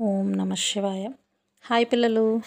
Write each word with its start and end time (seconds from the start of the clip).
ఓం 0.00 0.32
నమ 0.32 0.54
శివాయ. 0.54 1.08
హాయ్ 1.64 1.86
పిల్లలు. 1.92 2.40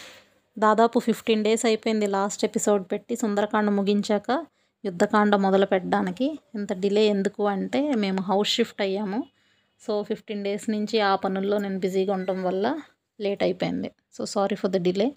దాదాపు 0.59 0.99
ఫిఫ్టీన్ 0.99 1.43
డేస్ 1.43 1.65
అయిపోయింది 1.65 2.07
లాస్ట్ 2.07 2.45
ఎపిసోడ్ 2.45 2.83
పెట్టి 2.91 3.15
సుందరకాండ 3.15 3.69
ముగించాక 3.69 4.45
యుద్ధకాండ 4.85 5.35
మొదలు 5.35 5.65
పెట్టడానికి. 5.65 6.39
ఇంత 6.55 6.73
డిలే 6.73 7.05
ఎందుకు 7.05 7.47
అంటే 7.47 7.95
మేము 7.95 8.21
హౌస్ 8.21 8.49
షిఫ్ట్ 8.49 8.81
అయ్యాము. 8.81 9.23
సో 9.81 10.03
ఫిఫ్టీన్ 10.03 10.43
డేస్ 10.43 10.69
నుంచి 10.69 10.99
ఆ 10.99 11.15
పనుల్లో 11.15 11.57
నేను 11.57 11.79
బిజీగా 11.79 12.13
ఉండటం 12.13 12.43
వల్ల 12.43 12.81
లేట్ 13.21 13.43
అయిపోయింది. 13.43 13.91
So 14.13 14.25
sorry 14.25 14.55
for 14.55 14.71
the 14.71 14.77
delay. 14.77 15.15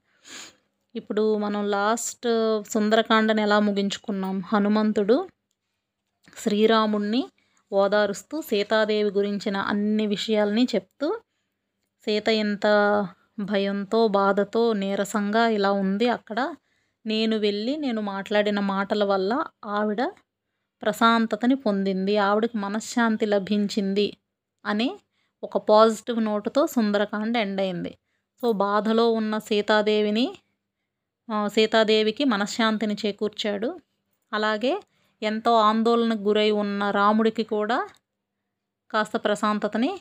ఇప్పుడు 0.95 1.39
మనం 1.39 1.71
లాస్ట్ 1.71 2.63
సుందరకాండని 2.71 3.43
ఎలా 3.43 3.59
ముగించుకున్నాం? 3.59 4.43
హనుమంతుడు 4.47 5.29
శ్రీరాముణ్ణి 6.39 7.29
ఓదారుస్తూ 7.73 8.43
సీతాదేవి 8.43 9.11
గురించిన 9.11 9.57
అన్ని 9.57 10.07
విషయాల్ని 10.07 10.65
చెప్తూ 10.75 11.21
సీత 12.07 12.29
ఎంత 12.29 12.67
భయంతో 13.41 14.09
బాధతో 14.09 14.63
నీరసంగా 14.73 15.43
ఇలా 15.49 15.71
ఉంది 15.73 16.09
అక్కడ. 16.09 16.39
నేను 17.05 17.37
వెళ్ళి 17.37 17.77
నేను 17.77 18.01
మాట్లాడిన 18.01 18.61
మాటల 18.61 19.05
వల్ల 19.05 19.33
ఆవిడ 19.65 20.03
ప్రశాంతతని 20.83 21.55
పొందింది. 21.55 22.17
ఆవిడకి 22.29 22.57
మనశ్శాంతి 22.59 23.27
లభించింది 23.27 24.09
అనే 24.65 24.89
ఒక 25.43 25.57
పాజిటివ్ 25.71 26.21
నోటుతో 26.25 26.63
సుందరకాండ 26.67 27.37
ఎండ్ 27.37 27.61
అయింది. 27.61 27.93
సో 28.43 28.53
బాధలో 28.53 29.13
ఉన్న 29.13 29.35
సీతాదేవిని 29.39 30.27
సీతాదేవికి 31.47 32.25
మనశ్శాంతిని 32.25 32.97
చేకూర్చాడు. 33.07 33.71
అలాగే 34.33 34.73
ఎంతో 35.23 35.53
ఆందోళనకు 35.69 36.23
గురై 36.23 36.51
ఉన్న 36.63 36.91
రాముడికి 36.91 37.43
కూడా 37.43 37.79
కాస్త 38.91 39.17
ప్రశాంతతని 39.17 39.93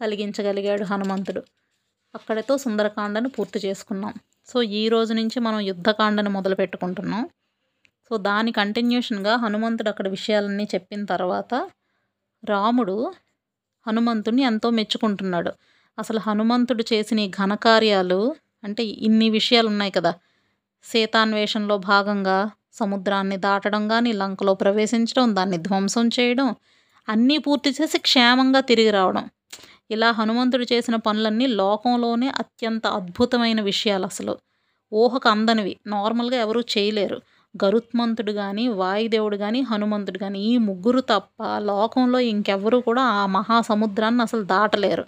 కలిగించగలిగాడు 0.00 0.84
హనుమంతుడు. 0.84 1.42
అక్కడితో 2.14 2.58
సుందరకాండను 2.58 3.28
పూర్తి 3.28 3.58
చేసుకున్నాం. 3.64 4.14
సో 4.48 4.62
ఈ 4.62 4.88
రోజు 4.88 5.14
నుంచి 5.14 5.40
మనం 5.40 5.60
యుద్ధకాండను 5.60 6.30
మొదలు 6.30 6.54
పెట్టుకుంటున్నాం. 6.54 7.28
సో 8.08 8.16
దాని 8.16 8.52
కంటిన్యూషన్గా 8.52 9.36
హనుమంతుడు 9.36 9.88
అక్కడ 9.88 10.08
విషయాలన్నీ 10.08 10.64
చెప్పిన 10.64 11.04
తర్వాత 11.04 11.70
రాముడు 12.44 13.12
హనుమంతుడిని 13.86 14.42
ఎంతో 14.42 14.70
మెచ్చుకుంటున్నాడు. 14.70 15.52
అసలు 15.98 16.18
హనుమంతుడు 16.18 16.84
చేసిన 16.92 17.18
ఈ 17.18 17.30
ఘనకార్యాలు 17.30 18.34
అంటే 18.64 18.84
ఇన్ని 18.84 19.30
విషయాలు 19.30 19.68
ఉన్నాయి 19.68 19.90
కదా. 19.90 20.14
సీతాన్వేషణలో 20.84 21.78
భాగంగా 21.78 22.50
సముద్రాన్ని 22.72 23.36
దాటడం 23.36 23.88
కానీ 23.88 24.12
లంకలో 24.12 24.54
ప్రవేశించడం 24.54 25.36
దాన్ని 25.36 25.58
ధ్వంసం 25.58 26.08
చేయడం 26.08 26.54
అన్నీ 27.08 27.38
పూర్తి 27.38 27.70
చేసి 27.70 27.98
క్షేమంగా 27.98 28.60
తిరిగి 28.60 28.90
రావడం. 28.90 29.30
ఇలా 29.90 30.10
హనుమంతుడు 30.10 30.64
చేసిన 30.72 30.96
పనులన్నీ 30.96 31.46
లోకంలోనే 31.46 32.28
అత్యంత 32.28 32.86
అద్భుతమైన 32.86 33.60
విషయాలు 33.60 34.04
అసలు. 34.04 34.34
ఊహకు 34.92 35.28
అందనివి. 35.28 35.76
నార్మల్గా 35.86 36.36
ఎవరూ 36.36 36.60
చేయలేరు. 36.60 37.18
గరుత్మంతుడు 37.64 38.32
కానీ 38.32 38.68
వాయుదేవుడు 38.68 39.36
కానీ 39.36 39.60
హనుమంతుడు 39.60 40.18
కానీ 40.18 40.38
ఈ 40.38 40.56
ముగ్గురు 40.58 41.00
తప్ప 41.00 41.42
లోకంలో 41.58 42.18
ఇంకెవ్వరూ 42.18 42.80
కూడా 42.80 43.02
ఆ 43.02 43.26
మహాసముద్రాన్ని 43.26 44.22
అసలు 44.22 44.42
దాటలేరు. 44.42 45.04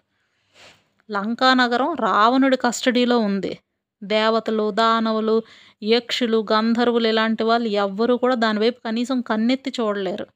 లంకా 1.11 1.55
నగరం 1.55 1.95
రావణుడి 1.95 2.57
కస్టడీలో 2.57 3.19
ఉంది. 3.19 3.59
దేవతలు 4.03 4.71
దానవులు 4.71 5.43
యక్షులు 5.83 6.47
గంధర్వులు 6.53 7.09
ఇలాంటి 7.09 7.43
వాళ్ళు 7.43 7.69
ఎవ్వరూ 7.69 8.17
కూడా 8.17 8.35
దానివైపు 8.35 8.81
కనీసం 8.85 9.21
కన్నెత్తి 9.21 9.73
చూడలేరు. 9.81 10.27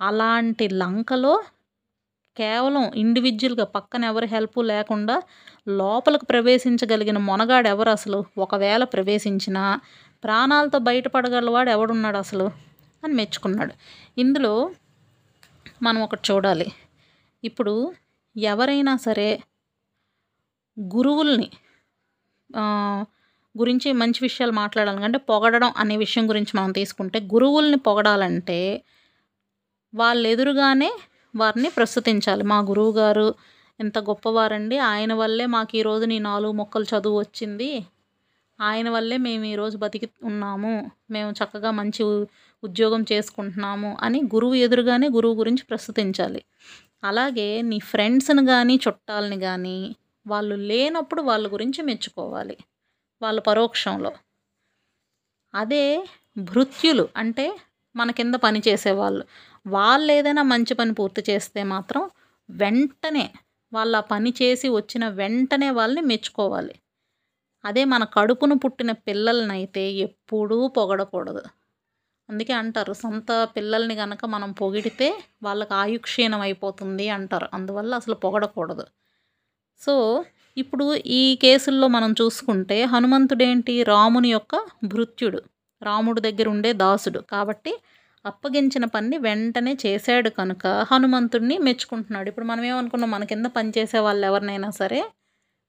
అలాంటి 0.00 0.68
లంకలో 0.68 1.34
కేవలం 2.40 2.92
ఇండివిజువల్గా 2.96 3.64
పక్కన 3.64 4.04
ఎవరి 4.04 4.26
హెల్ప్ 4.26 4.58
లేకుండా 4.64 5.16
లోపలికి 5.68 6.26
ప్రవేశించగలిగిన 6.26 7.18
మొనగాడు 7.18 7.68
ఎవరు 7.68 7.90
అసలు? 7.90 8.24
ఒకవేళ 8.38 8.84
ప్రవేశించినా 8.84 9.80
ప్రాణాలతో 10.24 10.78
బయటపడగలవాడు 10.78 11.70
ఎవడున్నాడు 11.70 12.16
అసలు? 12.16 12.46
అని 13.04 13.14
మెచ్చుకున్నాడు. 13.14 13.74
ఇందులో 14.20 14.70
మనం 15.82 16.00
ఒకటి 16.02 16.32
చూడాలి. 16.32 16.66
ఇప్పుడు 17.44 17.74
ఎవరైనా 18.36 18.96
సరే 18.96 19.28
గురువుల్ని 20.80 21.50
గురించి 23.54 23.92
మంచి 23.92 24.18
విషయాలు 24.22 24.52
మాట్లాడాలి 24.52 25.04
అంటే 25.04 25.18
పొగడడం 25.18 25.72
అనే 25.76 25.96
విషయం 25.96 26.28
గురించి 26.28 26.52
మనం 26.56 26.72
తీసుకుంటే 26.72 27.20
గురువుల్ని 27.20 27.78
పొగడాలంటే 27.78 28.58
వాళ్ళెదురుగానే 29.94 30.90
వారిని 31.36 31.70
ప్రస్తుతించాలి. 31.70 32.42
మా 32.42 32.58
గురువు 32.58 32.92
గారు 32.92 33.34
ఎంత 33.80 33.98
గొప్పవారండి. 33.98 34.78
ఆయన 34.78 35.14
వల్లే 35.14 35.46
మాకు 35.46 35.76
ఈరోజు 35.76 36.04
నీ 36.04 36.18
నాలుగు 36.18 36.52
మొక్కలు 36.52 36.84
చదువు 36.84 37.18
వచ్చింది. 37.18 37.86
ఆయన 38.60 38.90
వల్లే 38.90 39.16
మేము 39.16 39.44
ఈరోజు 39.44 39.76
బతికి 39.76 40.08
ఉన్నాము. 40.24 40.90
మేము 41.10 41.30
చక్కగా 41.30 41.70
మంచి 41.70 42.02
ఉ- 42.02 42.26
ఉద్యోగం 42.64 43.04
చేసుకుంటున్నాము 43.12 43.96
అని 44.00 44.20
గురువు 44.20 44.54
ఎదురుగానే 44.54 45.08
గురువు 45.08 45.34
గురించి 45.34 45.64
ప్రస్తుతించాలి. 45.64 46.42
అలాగే 47.04 47.62
నీ 47.62 47.78
ఫ్రెండ్స్ని 47.78 48.46
కానీ 48.46 48.80
చుట్టాలని 48.88 49.40
కానీ 49.40 49.96
వాళ్ళు 50.26 50.54
లేనప్పుడు 50.54 51.22
వాళ్ళ 51.22 51.52
గురించి 51.52 51.82
మెచ్చుకోవాలి. 51.82 52.56
వాళ్ళ 53.22 53.40
పరోక్షంలో. 53.40 54.12
అదే 55.54 56.06
భృత్యులు 56.38 57.08
అంటే 57.16 57.58
మన 57.96 58.10
కింద 58.10 58.34
పనిచేసేవాళ్ళు. 58.34 59.24
వాళ్ళు 59.66 60.12
ఏదైనా 60.12 60.42
మంచి 60.42 60.74
పని 60.74 60.94
పూర్తి 60.94 61.24
చేస్తే 61.30 61.62
మాత్రం 61.62 62.10
వెంటనే 62.50 63.30
వాళ్ళ 63.72 64.00
పని 64.00 64.34
చేసి 64.42 64.68
వచ్చిన 64.68 65.08
వెంటనే 65.08 65.70
వాళ్ళని 65.70 66.06
మెచ్చుకోవాలి. 66.06 66.74
అదే 67.64 67.84
మన 67.84 68.04
కడుపును 68.04 68.58
పుట్టిన 68.58 68.92
పిల్లలనైతే 68.92 69.92
ఎప్పుడూ 69.92 70.68
పొగడకూడదు. 70.68 71.42
అందుకే 72.28 72.52
అంటారు 72.52 72.92
సొంత 72.92 73.48
పిల్లల్ని 73.56 73.94
కనుక 73.96 74.24
మనం 74.24 74.52
పొగిడితే 74.52 75.08
వాళ్ళకి 75.42 75.74
ఆయుక్షీణం 75.74 76.40
అయిపోతుంది 76.40 77.08
అంటారు. 77.08 77.48
అందువల్ల 77.54 77.94
అసలు 77.94 78.14
పొగడకూడదు. 78.14 78.86
సో 79.80 80.24
ఇప్పుడు 80.56 80.94
ఈ 80.94 81.38
కేసుల్లో 81.42 81.88
మనం 81.88 82.12
చూసుకుంటే 82.12 82.84
హనుమంతుడేంటి? 82.84 83.82
రాముని 83.82 84.28
యొక్క 84.30 84.54
భృత్యుడు. 84.84 85.42
రాముడి 85.82 86.20
దగ్గర 86.20 86.48
ఉండే 86.48 86.72
దాసుడు. 86.72 87.18
కాబట్టి 87.18 87.72
అప్పగించిన 88.26 88.84
పని 88.84 89.18
వెంటనే 89.18 89.76
చేశాడు 89.86 90.30
కనుక 90.30 90.66
హనుమంతుడిని 90.66 91.58
మెచ్చుకుంటున్నాడు. 91.58 92.28
ఇప్పుడు 92.28 92.46
మనం 92.46 92.64
ఏమనుకున్నాం? 92.64 93.10
మన 93.10 93.24
కింద 93.24 93.46
పనిచేసే 93.46 93.98
వాళ్ళు 93.98 94.26
ఎవరినైనా 94.26 94.70
సరే 94.70 95.10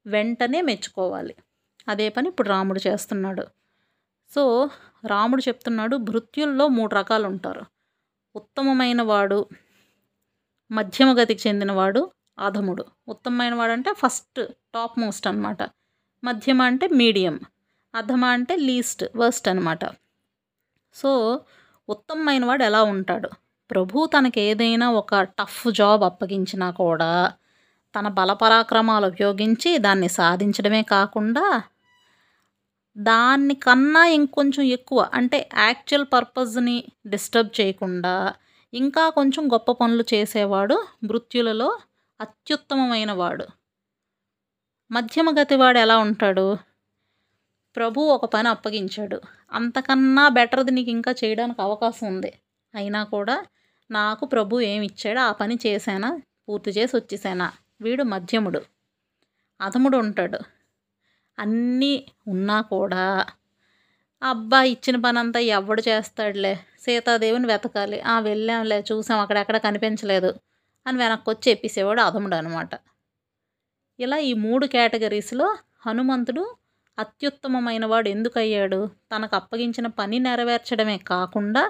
వెంటనే 0.06 0.60
మెచ్చుకోవాలి. 0.62 1.34
అదే 1.88 2.08
పని 2.08 2.28
ఇప్పుడు 2.28 2.48
రాముడు 2.48 2.80
చేస్తున్నాడు. 2.86 3.46
సో 4.30 4.70
రాముడు 5.06 5.42
చెప్తున్నాడు 5.48 5.96
భృత్యుల్లో 5.96 6.68
మూడు 6.68 6.94
రకాలు 6.94 7.26
ఉంటారు 7.26 7.62
ఉత్తమమైన 8.36 9.02
వాడు 9.02 9.46
మధ్యమ 10.72 11.20
గతికి 11.22 11.48
చెందినవాడు 11.48 12.12
అధముడు. 12.38 12.84
ఉత్తమమైన 13.08 13.54
వాడు 13.54 13.72
అంటే 13.72 13.92
ఫస్ట్ 13.92 14.40
టాప్ 14.74 14.98
మోస్ట్ 14.98 15.26
అనమాట 15.26 15.62
మధ్యమ 16.24 16.62
అంటే 16.62 16.88
మీడియం. 16.88 17.40
అధమ 17.94 18.24
అంటే 18.24 18.56
లీస్ట్ 18.56 19.04
వర్స్ట్ 19.16 19.48
అనమాట 19.48 19.84
సో 20.94 21.40
ఉత్తమమైన 21.92 22.44
వాడు 22.44 22.62
ఎలా 22.64 22.82
ఉంటాడు? 22.82 23.30
ప్రభు 23.70 24.06
తనకి 24.06 24.40
ఏదైనా 24.40 24.86
ఒక 24.90 25.22
టఫ్ 25.22 25.72
జాబ్ 25.72 26.02
అప్పగించినా 26.04 26.70
కూడా 26.70 27.32
తన 27.94 28.08
బలపరాక్రమాలు 28.08 29.06
ఉపయోగించి 29.06 29.70
దాన్ని 29.78 30.08
సాధించడమే 30.08 30.82
కాకుండా 30.82 31.46
దాన్ని 32.98 33.54
కన్నా 33.54 34.02
ఇంకొంచెం 34.06 34.64
ఎక్కువ 34.66 35.00
అంటే 35.14 35.38
యాక్చువల్ 35.58 36.06
పర్పస్ని 36.12 36.76
డిస్టర్బ్ 37.06 37.60
చేయకుండా 37.60 38.34
ఇంకా 38.74 39.08
కొంచెం 39.08 39.42
గొప్ప 39.52 39.72
పనులు 39.72 40.04
చేసేవాడు 40.14 40.76
మృత్యులలో 41.04 41.70
అత్యుత్తమమైన 42.20 43.12
వాడు. 43.12 43.46
మధ్యమ 44.90 45.28
గతివాడు 45.40 45.78
ఎలా 45.78 45.96
ఉంటాడు? 45.98 46.46
ప్రభు 47.76 48.00
ఒక 48.00 48.24
పని 48.24 48.48
అప్పగించాడు. 48.48 49.20
అంతకన్నా 49.52 50.28
బెటర్ది 50.28 50.70
నీకు 50.70 50.90
ఇంకా 50.90 51.12
చేయడానికి 51.24 51.62
అవకాశం 51.62 52.06
ఉంది. 52.06 52.30
అయినా 52.74 53.04
కూడా 53.04 53.36
నాకు 53.90 54.24
ప్రభు 54.26 54.60
ఏమి 54.60 54.86
ఇచ్చాడో 54.86 55.20
ఆ 55.20 55.32
పని 55.32 55.58
చేశానా? 55.66 56.10
పూర్తి 56.48 56.70
చేసి 56.70 56.96
వచ్చేసానా? 56.96 57.48
వీడు 57.80 58.02
మధ్యముడు. 58.02 58.60
అధముడు 59.60 59.96
ఉంటాడు. 59.96 60.38
అన్నీ 61.38 61.92
ఉన్నా 62.28 62.60
కూడా 62.60 63.04
ఆ 64.22 64.28
అబ్బాయి 64.30 64.70
ఇచ్చిన 64.72 64.96
పని 64.96 65.18
అంతా 65.18 65.40
ఎవడు 65.40 65.82
చేస్తాడులే? 65.88 66.54
సీతాదేవిని 66.80 67.46
వెతకాలి. 67.46 68.00
ఆ 68.00 68.18
వెళ్ళాంలే 68.20 68.78
చూసాం 68.92 69.18
అక్కడెక్కడ 69.20 69.56
కనిపించలేదు 69.56 70.30
అని 70.86 70.98
వెనక్కి 70.98 71.30
వచ్చి 71.30 71.46
చెప్పేసేవాడు 71.50 72.00
అధముడు 72.00 72.34
అనమాట 72.34 72.72
ఇలా 73.98 74.18
ఈ 74.18 74.32
మూడు 74.32 74.66
కేటగిరీస్లో 74.66 75.48
హనుమంతుడు 75.86 76.44
అత్యుత్తమమైన 76.98 77.84
వాడు 77.86 78.08
ఎందుకయ్యాడు? 78.08 78.80
తనకు 79.12 79.36
అప్పగించిన 79.36 79.86
పని 79.98 80.18
నెరవేర్చడమే 80.18 80.96
కాకుండా 81.06 81.62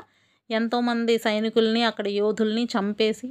ఎంతోమంది 0.51 1.19
సైనికుల్ని 1.19 1.83
అక్కడ 1.83 2.07
యోధుల్ని 2.09 2.65
చంపేసి 2.65 3.29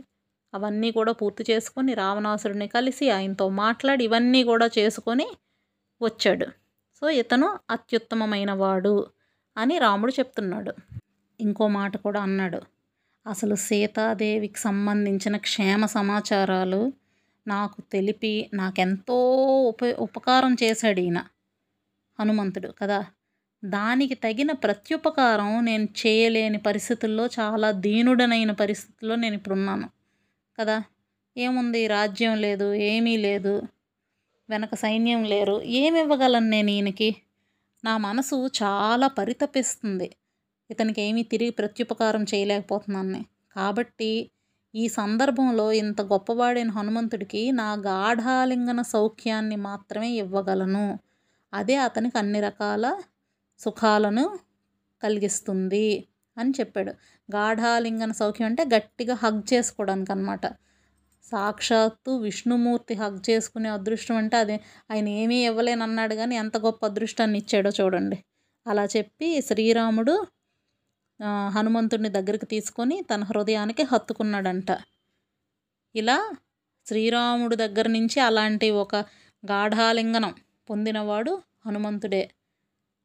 అవన్నీ 0.53 0.91
కూడా 0.91 1.11
పూర్తి 1.11 1.43
చేసుకొని 1.51 1.93
రావణాసురుడిని 1.93 2.67
కలిసి 2.67 3.09
ఆయనతో 3.09 3.49
మాట్లాడి 3.49 4.03
ఇవన్నీ 4.03 4.43
కూడా 4.43 4.67
చేసుకొని 4.77 5.27
వచ్చాడు. 6.01 6.47
సో 7.01 7.09
ఇతను 7.09 7.47
అత్యుత్తమమైన 7.69 8.51
వాడు 8.53 8.95
అని 9.57 9.77
రాముడు 9.77 10.13
చెప్తున్నాడు. 10.19 10.73
ఇంకో 11.39 11.67
మాట 11.67 11.97
కూడా 11.97 12.19
అన్నాడు. 12.21 12.61
అసలు 13.25 13.55
సీతాదేవికి 13.55 14.59
సంబంధించిన 14.59 15.37
క్షేమ 15.37 15.85
సమాచారాలు 15.85 16.81
నాకు 17.47 17.81
తెలిపి 17.93 18.49
నాకెంతో 18.53 19.17
ఉప 19.71 19.85
ఉపకారం 19.99 20.53
చేశాడు 20.63 20.99
ఈయన. 20.99 21.19
హనుమంతుడు 22.21 22.69
కదా. 22.81 22.99
దానికి 23.63 24.15
తగిన 24.15 24.51
ప్రత్యుపకారం 24.63 25.65
నేను 25.65 25.85
చేయలేని 26.01 26.57
పరిస్థితుల్లో 26.57 27.25
చాలా 27.39 27.71
దీనుడనైన 27.85 28.51
పరిస్థితుల్లో 28.51 29.15
నేను 29.15 29.35
ఇప్పుడున్నాను 29.35 29.87
కదా. 30.59 30.77
ఏముంది? 31.37 31.87
రాజ్యం 31.87 32.35
లేదు 32.37 32.67
ఏమీ 32.89 33.17
లేదు 33.17 33.53
వెనక 34.49 34.75
సైన్యం 34.75 35.21
లేరు 35.23 35.61
ఏమి 35.79 35.99
ఇవ్వగలను 35.99 36.49
నేను 36.49 36.71
ఈయనకి? 36.71 37.09
నా 37.83 37.97
మనసు 37.97 38.37
చాలా 38.63 39.07
పరితపిస్తుంది. 39.19 40.07
ఇతనికి 40.69 41.01
ఏమీ 41.01 41.23
తిరిగి 41.23 41.51
ప్రత్యుపకారం 41.51 42.23
చేయలేకపోతున్నాను 42.23 43.21
కాబట్టి 43.55 44.11
ఈ 44.73 44.87
సందర్భంలో 44.89 45.71
ఇంత 45.73 46.01
గొప్పవాడైన 46.11 46.69
హనుమంతుడికి 46.69 47.41
నా 47.51 47.69
గాఢాలింగన 47.87 48.81
సౌఖ్యాన్ని 48.93 49.57
మాత్రమే 49.67 50.09
ఇవ్వగలను. 50.15 50.85
అదే 51.53 51.75
అతనికి 51.77 52.17
అన్ని 52.17 52.39
రకాల 52.41 52.85
సుఖాలను 53.59 54.25
కలిగిస్తుంది 55.03 55.87
అని 56.37 56.51
చెప్పాడు. 56.59 56.91
గాఢాలింగన 57.29 58.11
సౌఖ్యం 58.11 58.47
అంటే 58.47 58.63
గట్టిగా 58.75 59.15
హగ్ 59.15 59.41
చేసుకోవడానికి 59.53 60.11
అనమాట 60.11 60.45
సాక్షాత్తు 61.31 62.11
విష్ణుమూర్తి 62.17 62.93
హగ్ 62.93 63.19
చేసుకునే 63.29 63.69
అదృష్టం 63.69 64.15
అంటే 64.15 64.37
అదే. 64.37 64.55
ఆయన 64.91 65.07
ఏమీ 65.21 65.37
ఇవ్వలేనన్నాడు 65.45 66.15
కానీ 66.15 66.35
ఎంత 66.35 66.57
గొప్ప 66.57 66.81
అదృష్టాన్ని 66.85 67.37
ఇచ్చాడో 67.39 67.71
చూడండి. 67.79 68.17
అలా 68.65 68.85
చెప్పి 68.95 69.27
శ్రీరాముడు 69.41 70.15
హనుమంతుడిని 71.49 72.09
దగ్గరికి 72.09 72.45
తీసుకొని 72.45 72.95
తన 73.11 73.23
హృదయానికి 73.23 73.83
హత్తుకున్నాడంట. 73.83 74.69
ఇలా 75.95 76.17
శ్రీరాముడు 76.87 77.55
దగ్గర 77.55 77.87
నుంచి 77.87 78.19
అలాంటి 78.19 78.67
ఒక 78.83 78.95
గాఢాలింగనం 79.43 80.33
పొందినవాడు 80.71 81.33
హనుమంతుడే. 81.65 82.23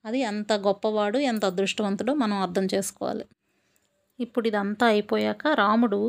అది 0.05 0.19
ఎంత 0.23 0.53
గొప్పవాడు 0.67 1.19
ఎంత 1.31 1.45
అదృష్టవంతుడో 1.45 2.15
మనం 2.15 2.37
అర్థం 2.43 2.67
చేసుకోవాలి. 2.75 3.25
ఇప్పుడు 4.19 4.47
ఇదంతా 4.49 4.87
అయిపోయాక 4.87 5.47
రాముడు 5.57 6.01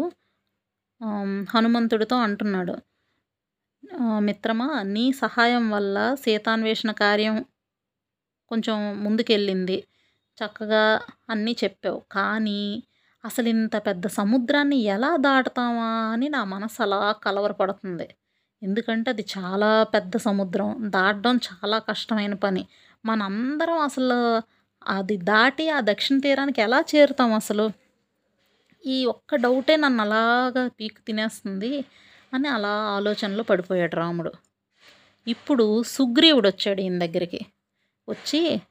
హనుమంతుడితో 1.50 2.15
అంటున్నాడు. 2.18 2.75
మిత్రమా 4.27 4.68
నీ 4.86 5.06
సహాయం 5.13 5.65
వల్ల 5.69 5.98
సీతాన్వేషణ 6.15 6.92
కార్యం 7.01 7.38
కొంచెం 8.51 8.77
ముందుకెళ్ళింది. 9.04 9.77
చక్కగా 10.38 10.83
అన్నీ 11.30 11.54
చెప్పావు. 11.63 12.00
కానీ 12.12 12.59
అసలు 13.24 13.48
ఇంత 13.50 13.75
పెద్ద 13.88 14.06
సముద్రాన్ని 14.18 14.77
ఎలా 14.95 15.12
దాటుతామా 15.18 15.89
అని 16.13 16.27
నా 16.30 16.42
మనసు 16.45 16.80
అలా 16.83 17.00
కలవరపడుతుంది. 17.25 18.07
ఎందుకంటే 18.63 19.12
అది 19.12 19.25
చాలా 19.38 19.83
పెద్ద 19.83 20.18
సముద్రం. 20.18 20.75
దాటడం 20.80 21.36
చాలా 21.36 21.77
కష్టమైన 21.80 22.33
పని. 22.33 22.68
మనందరం 23.06 23.80
అసలు 23.80 24.42
అది 24.88 25.18
దాటి 25.18 25.69
ఆ 25.69 25.80
దక్షిణ 25.83 26.19
తీరానికి 26.19 26.62
ఎలా 26.62 26.83
చేరుతాం 26.95 27.33
అసలు? 27.33 27.71
ఈ 28.86 29.06
ఒక్క 29.06 29.36
డౌటే 29.36 29.75
నన్ను 29.75 30.01
అలాగా 30.01 30.68
పీకు 30.68 31.01
తినేస్తుంది 31.01 31.86
అని 32.33 32.48
అలా 32.48 32.69
ఆలోచనలో 32.69 33.44
పడిపోయాడు 33.44 33.95
రాముడు. 33.95 34.31
ఇప్పుడు 35.27 35.83
సుగ్రీవుడు 35.83 36.50
వచ్చాడు 36.50 36.81
ఈయన 36.81 37.00
దగ్గరికి. 37.00 37.39
వచ్చి 38.09 38.62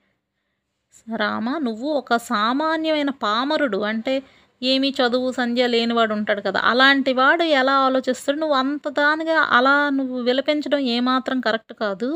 రామ 1.17 1.59
నువ్వు 1.59 1.91
ఒక 1.91 2.17
సామాన్యమైన 2.17 3.11
పామరుడు. 3.11 3.79
అంటే 3.79 4.23
ఏమీ 4.63 4.95
చదువు 4.99 5.33
సంధ్య 5.33 5.67
లేనివాడు 5.67 6.15
ఉంటాడు 6.15 6.41
కదా. 6.41 6.61
అలాంటి 6.65 7.13
వాడు 7.13 7.43
ఎలా 7.43 7.73
ఆలోచిస్తాడు? 7.79 8.39
నువ్వు 8.39 8.57
అంత 8.57 8.89
దానిగా 8.89 9.39
అలా 9.59 9.91
నువ్వు 9.91 10.23
విలపించడం 10.23 10.79
ఏమాత్రం 10.79 11.41
కరెక్ట్ 11.41 11.73
కాదు. 11.75 12.11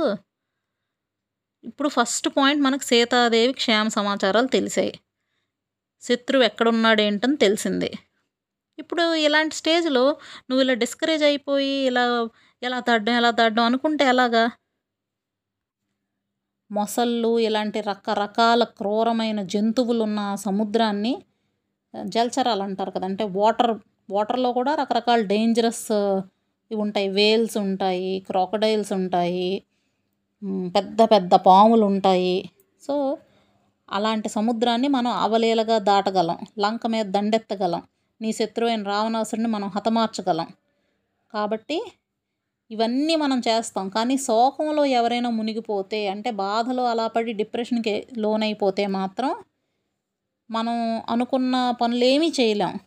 ఇప్పుడు 1.65 1.89
ఫస్ట్ 1.89 2.29
పాయింట్ 2.29 2.63
మనకు 2.63 2.83
సీతాదేవి 2.83 3.53
క్షేమ 3.53 3.89
సమాచారాలు 3.89 4.47
తెలిసాయి. 4.47 4.93
శత్రువు 6.03 6.45
ఎక్కడున్నాడు 6.45 7.01
ఏంటని 7.03 7.37
తెలిసింది. 7.37 7.91
ఇప్పుడు 8.79 9.15
ఇలాంటి 9.15 9.55
స్టేజ్లో 9.55 10.05
నువ్వు 10.51 10.63
ఇలా 10.63 10.75
డిస్కరేజ్ 10.75 11.25
అయిపోయి 11.25 11.75
ఇలా 11.91 12.05
ఎలా 12.63 12.81
తడ్డం 12.81 13.15
ఎలా 13.15 13.31
తడ్డం 13.31 13.65
అనుకుంటే 13.65 14.05
ఎలాగా? 14.05 14.45
మొసళ్ళు 16.71 17.39
ఇలాంటి 17.39 17.81
రకరకాల 17.81 18.65
క్రూరమైన 18.65 19.43
జంతువులు 19.43 20.03
ఉన్న 20.03 20.35
సముద్రాన్ని 20.35 21.13
జలచరాలు 21.95 22.63
అంటారు 22.63 22.91
కదా 22.91 23.07
అంటే 23.07 23.25
వాటర్ 23.39 23.73
వాటర్లో 24.11 24.51
కూడా 24.53 24.73
రకరకాల 24.75 25.21
డేంజరస్ 25.23 25.87
ఇవి 26.71 26.81
ఉంటాయి. 26.81 27.09
వేల్స్ 27.09 27.57
ఉంటాయి 27.59 28.11
క్రాకడైల్స్ 28.29 28.93
ఉంటాయి 28.93 29.51
పెద్ద 30.77 31.01
పెద్ద 31.05 31.35
పాములు 31.49 31.85
ఉంటాయి. 31.85 32.37
సో 32.83 32.95
అలాంటి 33.89 34.29
సముద్రాన్ని 34.29 34.89
మనం 34.89 35.13
అవలీలగా 35.25 35.77
దాటగలం 35.91 36.39
లంక 36.59 36.87
మీద 36.87 37.07
దండెత్తగలం 37.07 37.83
నీ 38.21 38.31
శత్రువైన 38.33 38.83
రావణాసుడిని 38.83 39.49
మనం 39.49 39.69
హతమార్చగలం. 39.69 40.49
కాబట్టి 41.35 41.79
ఇవన్నీ 42.71 43.15
మనం 43.17 43.39
చేస్తాం. 43.49 43.87
కానీ 43.89 44.17
శోకంలో 44.19 44.83
ఎవరైనా 44.99 45.31
మునిగిపోతే 45.31 46.01
అంటే 46.09 46.31
బాధలో 46.45 46.85
అలా 46.85 47.07
పడి 47.07 47.33
డిప్రెషన్కి 47.33 47.95
లోనైపోతే 48.19 48.85
మాత్రం 48.87 49.31
మనం 50.51 51.03
అనుకున్న 51.09 51.71
పనులు 51.71 52.05
ఏమీ 52.05 52.33
చేయలేం. 52.41 52.79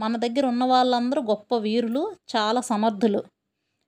మన 0.00 0.16
దగ్గర 0.16 0.46
ఉన్న 0.46 0.64
వాళ్ళందరూ 0.64 1.22
గొప్ప 1.22 1.54
వీరులు 1.56 2.16
చాలా 2.36 2.60
సమర్థులు. 2.60 3.22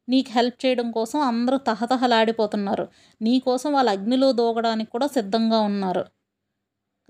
నీకు 0.09 0.33
హెల్ప్ 0.33 0.67
చేయడం 0.67 0.91
కోసం 0.91 1.21
అందరూ 1.21 1.59
తహతహలాడిపోతున్నారు. 1.59 2.89
నీకోసం 3.23 3.73
వాళ్ళు 3.73 3.91
అగ్నిలో 3.91 4.33
దూకడానికి 4.33 4.91
కూడా 4.91 5.07
సిద్ధంగా 5.07 5.61
ఉన్నారు. 5.61 6.05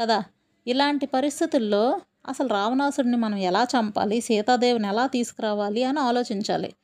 కదా? 0.03 0.25
ఇలాంటి 0.67 1.07
పరిస్థితుల్లో 1.07 2.01
అసలు 2.29 2.49
రావణాసుడిని 2.49 3.17
మనం 3.17 3.39
ఎలా 3.39 3.65
చంపాలి? 3.65 4.21
సీతాదేవిని 4.21 4.89
ఎలా 4.89 5.07
తీసుకురావాలి 5.07 5.85
అని 5.85 6.01
ఆలోచించాలి. 6.01 6.75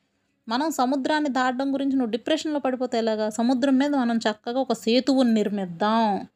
మనం 0.47 0.71
సముద్రాన్ని 0.71 1.29
దాటడం 1.29 1.73
గురించి 1.73 1.95
నువ్వు 1.95 2.11
డిప్రెషన్లో 2.11 2.59
పడిపోతే 2.59 2.97
ఎలాగా? 2.97 3.29
సముద్రం 3.29 3.77
మీద 3.77 3.95
మనం 3.95 4.17
చక్కగా 4.17 4.59
ఒక 4.59 4.73
సేతువుని 4.73 5.33
నిర్మిద్దాం. 5.33 6.27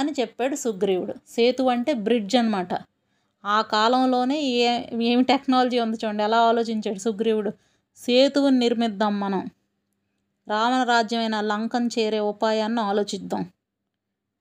అని 0.00 0.12
చెప్పాడు 0.20 0.56
సుగ్రీవుడు. 0.56 1.14
సేతు 1.28 1.62
అంటే 1.62 1.92
బ్రిడ్జ్ 1.92 2.36
అనమాట 2.36 2.68
ఆ 3.44 3.60
కాలంలోనే 3.60 4.40
ఏ 4.40 4.82
ఏమి 5.02 5.24
టెక్నాలజీ 5.24 5.78
ఉంది 5.80 5.98
చూడండి 6.04 6.22
ఎలా 6.22 6.38
ఆలోచించాడు 6.40 6.98
సుగ్రీవుడు? 6.98 7.50
సేతువుని 7.96 8.58
నిర్మిద్దాం 8.58 9.20
మనం. 9.20 9.50
రావణ 10.48 10.82
రాజ్యమైన 10.82 11.40
లంకను 11.40 11.86
చేరే 11.86 12.20
ఉపాయాన్ని 12.20 12.80
ఆలోచిద్దాం. 12.80 13.46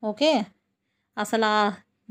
ఓకే? 0.04 0.44
అసలు 1.18 1.50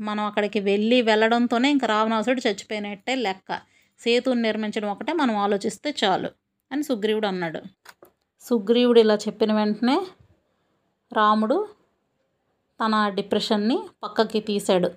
మనం 0.01 0.23
అక్కడికి 0.23 0.59
వెళ్ళి 0.59 1.01
వెళ్ళడంతోనే 1.01 1.71
ఇంకా 1.71 1.87
రావణాసుడు 1.87 2.41
చచ్చిపోయినట్టే 2.47 3.15
లెక్క. 3.15 3.59
సేతువుని 3.99 4.41
నిర్మించడం 4.41 4.89
ఒకటే 4.89 5.13
మనం 5.13 5.35
ఆలోచిస్తే 5.37 5.95
చాలు 6.03 6.29
అని 6.71 6.83
సుగ్రీవుడు 6.83 7.27
అన్నాడు. 7.27 7.61
సుగ్రీవుడు 8.41 8.99
ఇలా 8.99 9.15
చెప్పిన 9.15 9.53
వెంటనే 9.53 10.07
రాముడు 11.13 11.67
తన 12.83 13.09
డిప్రెషన్ని 13.09 13.79
పక్కకి 14.03 14.39
తీశాడు. 14.39 14.89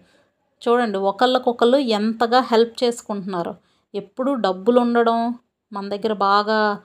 చూడండి 0.62 0.98
ఒకళ్ళకొకళ్ళు 0.98 1.78
ఎంతగా 1.78 2.40
హెల్ప్ 2.40 2.84
చేసుకుంటున్నారు. 2.84 3.54
ఎప్పుడు 3.94 4.32
డబ్బులు 4.32 4.80
ఉండడం 4.80 5.34
మన 5.72 5.88
దగ్గర 5.88 6.12
బాగా 6.12 6.80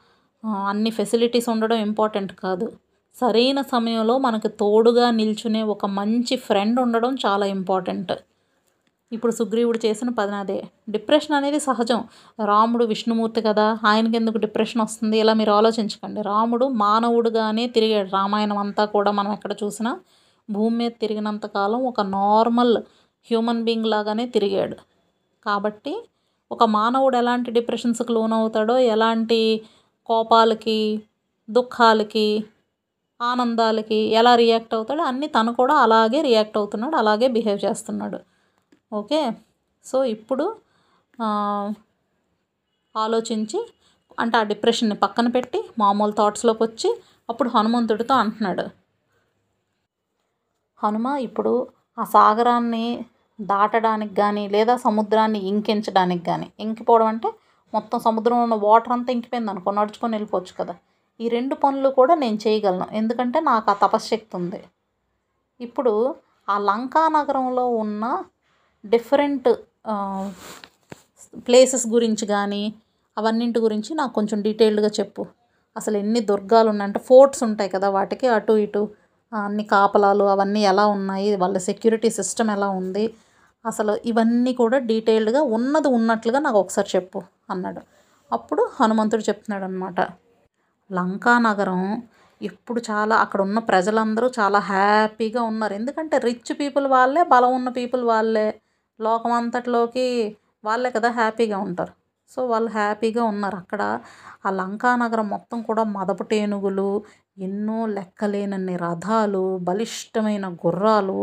అన్ని 0.70 0.90
ఫెసిలిటీస్ 0.90 1.50
ఉండడం 1.50 1.78
ఇంపార్టెంట్ 1.78 2.34
కాదు. 2.34 2.74
సరైన 3.16 3.62
సమయంలో 3.62 4.18
మనకు 4.18 4.48
తోడుగా 4.48 5.12
నిల్చునే 5.12 5.62
ఒక 5.64 5.86
మంచి 5.86 6.36
ఫ్రెండ్ 6.36 6.80
ఉండడం 6.80 7.16
చాలా 7.26 7.46
ఇంపార్టెంట్. 7.46 8.14
ఇప్పుడు 9.12 9.32
సుగ్రీవుడు 9.32 9.80
చేసిన 9.86 10.10
పని 10.10 10.62
డిప్రెషన్ 10.90 11.36
అనేది 11.36 11.60
సహజం. 11.60 12.04
రాముడు 12.46 12.86
విష్ణుమూర్తి 12.86 13.42
కదా 13.42 13.80
ఆయనకి 13.86 14.16
ఎందుకు 14.16 14.38
డిప్రెషన్ 14.38 14.82
వస్తుంది? 14.82 15.20
ఇలా 15.20 15.34
మీరు 15.34 15.52
ఆలోచించకండి. 15.52 16.22
రాముడు 16.22 16.66
మానవుడుగానే 16.66 17.68
తిరిగాడు. 17.68 18.10
రామాయణం 18.10 18.58
అంతా 18.58 18.86
కూడా 18.86 19.12
మనం 19.12 19.34
ఎక్కడ 19.34 19.56
చూసినా 19.64 20.00
భూమి 20.50 20.76
మీద 20.78 20.92
తిరిగినంతకాలం 21.02 21.80
ఒక 21.86 22.02
నార్మల్ 22.02 22.76
హ్యూమన్ 23.28 23.64
బీయింగ్ 23.64 23.86
లాగానే 23.86 24.26
తిరిగాడు. 24.28 24.78
కాబట్టి 25.46 25.94
ఒక 26.52 26.64
మానవుడు 26.64 27.18
ఎలాంటి 27.18 27.52
డిప్రెషన్స్కి 27.52 28.12
లోనవుతాడో 28.14 28.78
ఎలాంటి 28.94 29.40
కోపాలకి 30.10 30.80
దుఃఖాలకి 31.50 32.28
ఆనందాలకి 33.22 33.96
ఎలా 34.20 34.36
రియాక్ట్ 34.36 34.74
అవుతాడో 34.74 35.04
అన్నీ 35.04 35.28
తను 35.28 35.54
కూడా 35.54 35.76
అలాగే 35.76 36.22
రియాక్ట్ 36.22 36.58
అవుతున్నాడు 36.58 36.96
అలాగే 36.96 37.28
బిహేవ్ 37.28 37.60
చేస్తున్నాడు. 37.66 38.20
ఓకే? 38.94 39.22
సో 39.86 40.04
ఇప్పుడు 40.16 40.46
ఆలోచించి 42.96 43.60
అంటే 44.20 44.38
ఆ 44.38 44.44
డిప్రెషన్ని 44.44 44.96
పక్కన 44.96 45.28
పెట్టి 45.28 45.60
మామూలు 45.80 46.12
థాట్స్లోకి 46.12 46.64
వచ్చి 46.64 46.90
అప్పుడు 47.30 47.50
హనుమంతుడితో 47.50 48.16
అంటున్నాడు. 48.16 48.66
హనుమ 50.82 51.08
ఇప్పుడు 51.28 51.54
ఆ 51.98 52.04
సాగరాన్ని 52.16 52.86
దాటడానికి 53.40 54.14
కానీ 54.16 54.44
లేదా 54.56 54.74
సముద్రాన్ని 54.86 55.40
ఇంకించడానికి 55.52 56.24
కానీ 56.30 56.48
ఇంకిపోవడం 56.66 57.08
అంటే 57.14 57.30
మొత్తం 57.74 57.98
సముద్రంలో 58.00 58.44
ఉన్న 58.48 58.58
వాటర్ 58.68 58.94
అంతా 58.96 59.10
ఇంకిపోయింది 59.16 59.52
అనుకో 59.54 59.72
నడుచుకొని 59.72 60.14
వెళ్ళిపోవచ్చు 60.18 60.54
కదా. 60.60 60.74
ఈ 61.20 61.28
రెండు 61.36 61.56
పనులు 61.56 61.90
కూడా 62.00 62.14
నేను 62.24 62.38
చేయగలను. 62.46 62.88
ఎందుకంటే 63.00 63.40
నాకు 63.50 63.68
ఆ 63.74 63.76
తపశ్శక్తి 63.84 64.34
ఉంది. 64.40 64.60
ఇప్పుడు 65.60 65.94
ఆ 66.48 66.56
లంకా 66.70 67.04
నగరంలో 67.18 67.66
ఉన్న 67.84 68.04
డిఫరెంట్ 68.84 69.50
ప్లేసెస్ 71.48 71.88
గురించి 71.96 72.26
కానీ 72.36 72.64
అవన్నింటి 73.18 73.60
గురించి 73.66 73.92
నాకు 74.00 74.14
కొంచెం 74.18 74.40
డీటెయిల్డ్గా 74.48 74.90
చెప్పు. 75.00 75.24
అసలు 75.76 75.96
ఎన్ని 76.04 76.22
దుర్గాలు 76.30 76.68
ఉన్నాయంటే 76.74 77.00
ఫోర్ట్స్ 77.10 77.42
ఉంటాయి 77.48 77.70
కదా 77.76 77.88
వాటికి 77.98 78.28
అటు 78.36 78.54
ఇటు. 78.66 78.82
అన్ని 79.32 79.64
కాపలాలు 79.74 80.26
అవన్నీ 80.34 80.62
ఎలా 80.64 80.86
ఉన్నాయి 80.88 81.30
వాళ్ళ 81.36 81.58
సెక్యూరిటీ 81.70 82.10
సిస్టమ్ 82.10 82.50
ఎలా 82.50 82.70
ఉంది 82.82 83.06
అసలు 83.66 83.94
ఇవన్నీ 84.06 84.52
కూడా 84.54 84.78
డీటెయిల్డ్గా 84.92 85.42
ఉన్నది 85.58 85.88
ఉన్నట్లుగా 85.88 86.40
నాకు 86.40 86.60
ఒకసారి 86.60 86.90
చెప్పు 86.96 87.20
అన్నాడు. 87.50 87.82
అప్పుడు 88.32 88.62
హనుమంతుడు 88.80 89.24
చెప్తున్నాడు 89.30 89.66
అనమాట 89.66 90.00
లంకా 90.90 91.34
నగరం 91.40 91.82
ఇప్పుడు 92.42 92.80
చాలా 92.90 93.16
అక్కడ 93.16 93.40
ఉన్న 93.42 93.60
ప్రజలందరూ 93.70 94.28
చాలా 94.40 94.60
హ్యాపీగా 94.72 95.42
ఉన్నారు. 95.42 95.74
ఎందుకంటే 95.74 96.16
రిచ్ 96.18 96.52
పీపుల్ 96.60 96.88
వాళ్ళే 96.88 97.24
బలం 97.24 97.54
ఉన్న 97.56 97.70
పీపుల్ 97.70 98.04
వాళ్ళే 98.06 98.48
లోకం 99.00 99.32
అంతట్లోకి 99.32 100.08
వాళ్ళే 100.64 100.90
కదా 100.92 101.10
హ్యాపీగా 101.12 101.58
ఉంటారు. 101.60 101.94
సో 102.32 102.40
వాళ్ళు 102.48 102.70
హ్యాపీగా 102.70 103.24
ఉన్నారు 103.24 103.56
అక్కడ. 103.56 103.82
ఆ 104.46 104.50
లంకా 104.52 104.92
నగరం 104.96 105.28
మొత్తం 105.30 105.60
కూడా 105.62 105.84
మదపు 105.98 106.24
టేనుగులు 106.24 106.90
ఎన్నో 107.38 107.86
లెక్కలేనన్ని 107.88 108.76
రథాలు 108.78 109.42
బలిష్టమైన 109.58 110.46
గుర్రాలు 110.54 111.18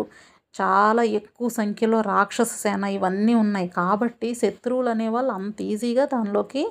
చాలా 0.55 1.03
ఎక్కువ 1.19 1.49
సంఖ్యలో 1.49 2.01
రాక్షస 2.01 2.53
సేన 2.63 2.85
ఇవన్నీ 2.97 3.35
ఉన్నాయి. 3.35 3.69
కాబట్టి 3.69 4.29
శత్రువులు 4.35 4.89
అనేవాళ్ళు 4.89 5.33
అంత 5.33 5.59
ఈజీగా 5.63 6.05
దానిలోకి 6.05 6.63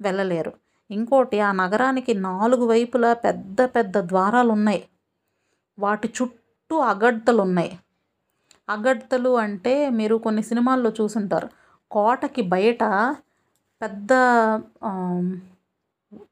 వెళ్ళలేరు. 0.00 0.52
ఇంకోటి 0.90 1.40
ఆ 1.40 1.50
నగరానికి 1.52 2.12
నాలుగు 2.28 2.64
వైపులా 2.66 3.10
పెద్ద 3.14 3.60
పెద్ద 3.76 3.96
ద్వారాలు 4.12 4.50
ఉన్నాయి. 4.52 4.82
వాటి 5.78 6.08
చుట్టూ 6.18 6.76
అగడ్తలు 6.92 7.40
ఉన్నాయి 7.42 7.72
అగడ్తలు 8.68 9.32
అంటే 9.36 9.74
మీరు 9.90 10.16
కొన్ని 10.16 10.42
సినిమాల్లో 10.42 10.90
చూసుంటారు. 11.00 11.48
కోటకి 11.90 12.42
బయట 12.54 12.82
పెద్ద 13.82 14.12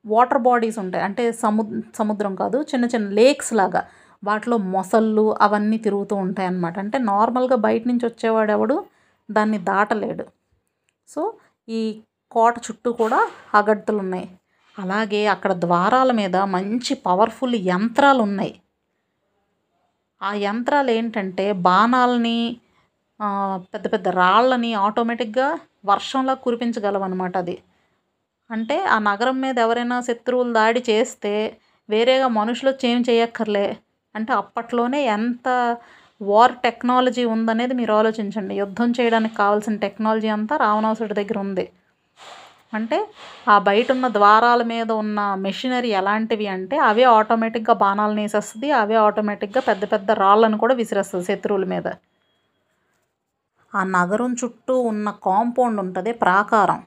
వాటర్ 0.06 0.38
బాడీస్ 0.38 0.78
ఉంటాయి. 0.78 1.04
అంటే 1.04 1.32
సము 1.32 1.82
సముద్రం 1.98 2.34
కాదు 2.34 2.62
చిన్న 2.62 2.84
చిన్న 2.84 3.08
లేక్స్ 3.08 3.54
లాగా. 3.54 3.82
వాటిలో 4.24 4.56
మొసళ్ళు 4.56 5.36
అవన్నీ 5.40 5.78
తిరుగుతూ 5.78 6.16
ఉంటాయి 6.16 6.48
అన్నమాట. 6.48 6.78
అంటే 6.78 6.98
నార్మల్గా 6.98 7.56
బయట 7.56 7.86
నుంచి 7.86 8.06
వచ్చేవాడు 8.06 8.52
ఎవడు? 8.52 8.84
దాన్ని 9.30 9.58
దాటలేడు. 9.58 10.24
సో 11.08 11.34
ఈ 11.68 12.00
కోట 12.30 12.58
చుట్టూ 12.58 12.92
కూడా 12.92 13.30
అగడ్తలు 13.54 13.98
ఉన్నాయి. 13.98 14.30
అలాగే 14.78 15.26
అక్కడ 15.26 15.52
ద్వారాల 15.52 16.12
మీద 16.12 16.36
మంచి 16.36 16.94
పవర్ఫుల్ 16.94 17.54
యంత్రాలు 17.54 18.22
ఉన్నాయి. 18.22 18.60
ఆ 20.22 20.34
యంత్రాలు 20.34 20.90
ఏంటంటే 20.90 21.52
బాణాలని 21.52 22.56
పెద్ద 23.56 23.92
పెద్ద 23.92 24.08
రాళ్ళని 24.08 24.74
ఆటోమేటిక్గా 24.74 25.58
వర్షంలా 25.86 26.34
కురిపించగలవన్నమాట 26.34 27.36
అది. 27.36 27.58
అంటే 28.54 28.76
ఆ 28.84 28.96
నగరం 28.99 29.37
మీద 29.40 29.56
ఎవరైనా 29.58 30.00
శత్రువులు 30.00 30.52
దాడి 30.52 30.80
చేస్తే 30.90 31.32
వేరేగా 31.88 32.28
మనుషులు 32.28 32.70
వచ్చి 32.70 32.87
ఏం 32.90 33.00
చేయక్కర్లే. 33.11 33.66
అంటే 34.14 34.32
అప్పట్లోనే 34.32 35.04
ఎంత 35.16 35.49
వార్ 36.20 36.54
టెక్నాలజీ 36.56 37.25
ఉందనేది 37.34 37.75
మీరు 37.75 37.92
ఆలోచించండి. 37.92 38.54
యుద్ధం 38.54 38.90
చేయడానికి 38.90 39.34
కావాల్సిన 39.34 39.76
టెక్నాలజీ 39.76 40.28
అంతా 40.28 40.56
రావణాసుడి 40.56 41.14
దగ్గర 41.14 41.38
ఉంది. 41.38 41.66
అంటే 42.75 42.99
ఆ 43.49 43.56
బయట 43.58 43.88
ఉన్న 43.92 44.06
ద్వారాల 44.08 44.62
మీద 44.62 44.90
ఉన్న 44.92 45.20
మెషినరీ 45.46 45.90
ఎలాంటివి 46.00 46.46
అంటే 46.46 46.76
అవే 46.90 47.04
ఆటోమేటిక్గా 47.18 47.75
బాణాలను 47.75 48.20
వేసేస్తుంది 48.20 48.70
అవే 48.82 48.96
ఆటోమేటిక్గా 49.06 49.62
పెద్ద 49.68 49.84
పెద్ద 49.92 50.11
రాళ్ళను 50.23 50.58
కూడా 50.58 50.75
విసిరేస్తుంది 50.75 51.26
శత్రువుల 51.26 51.64
మీద. 51.64 51.88
ఆ 53.73 53.82
నగరం 53.96 54.32
చుట్టూ 54.44 54.75
ఉన్న 54.90 55.08
కాంపౌండ్ 55.23 55.80
ఉంటుంది 55.80 56.12
ప్రాకారం. 56.12 56.80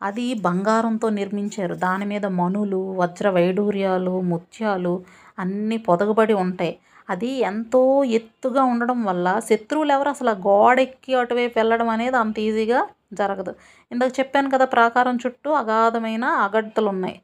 అది 0.00 0.34
బంగారంతో 0.40 1.08
నిర్మించారు. 1.10 1.74
దాని 1.76 2.04
మీద 2.04 2.26
మణులు 2.38 2.80
వజ్ర 2.98 3.28
వైడూర్యాలు 3.30 4.14
ముత్యాలు 4.30 4.94
అన్నీ 5.38 5.76
పొదగబడి 5.88 6.34
ఉంటాయి. 6.36 6.74
అది 7.08 7.30
ఎంతో 7.42 7.80
ఎత్తుగా 8.18 8.62
ఉండడం 8.64 8.98
వల్ల 9.04 9.26
శత్రువులు 9.50 9.92
ఎవరు 9.92 10.10
అసలు 10.10 10.32
గోడెక్కి 10.46 11.12
అటువైపు 11.14 11.54
వెళ్ళడం 11.58 11.88
అనేది 11.88 12.16
అంత 12.16 12.36
ఈజీగా 12.40 12.80
జరగదు. 13.12 13.52
ఇందాక 13.90 14.12
చెప్పాను 14.20 14.50
కదా 14.50 14.66
ప్రాకారం 14.66 15.16
చుట్టూ 15.24 15.50
అగాధమైన 15.54 16.24
అగడ్తలు 16.46 16.88
ఉన్నాయి 16.88 17.16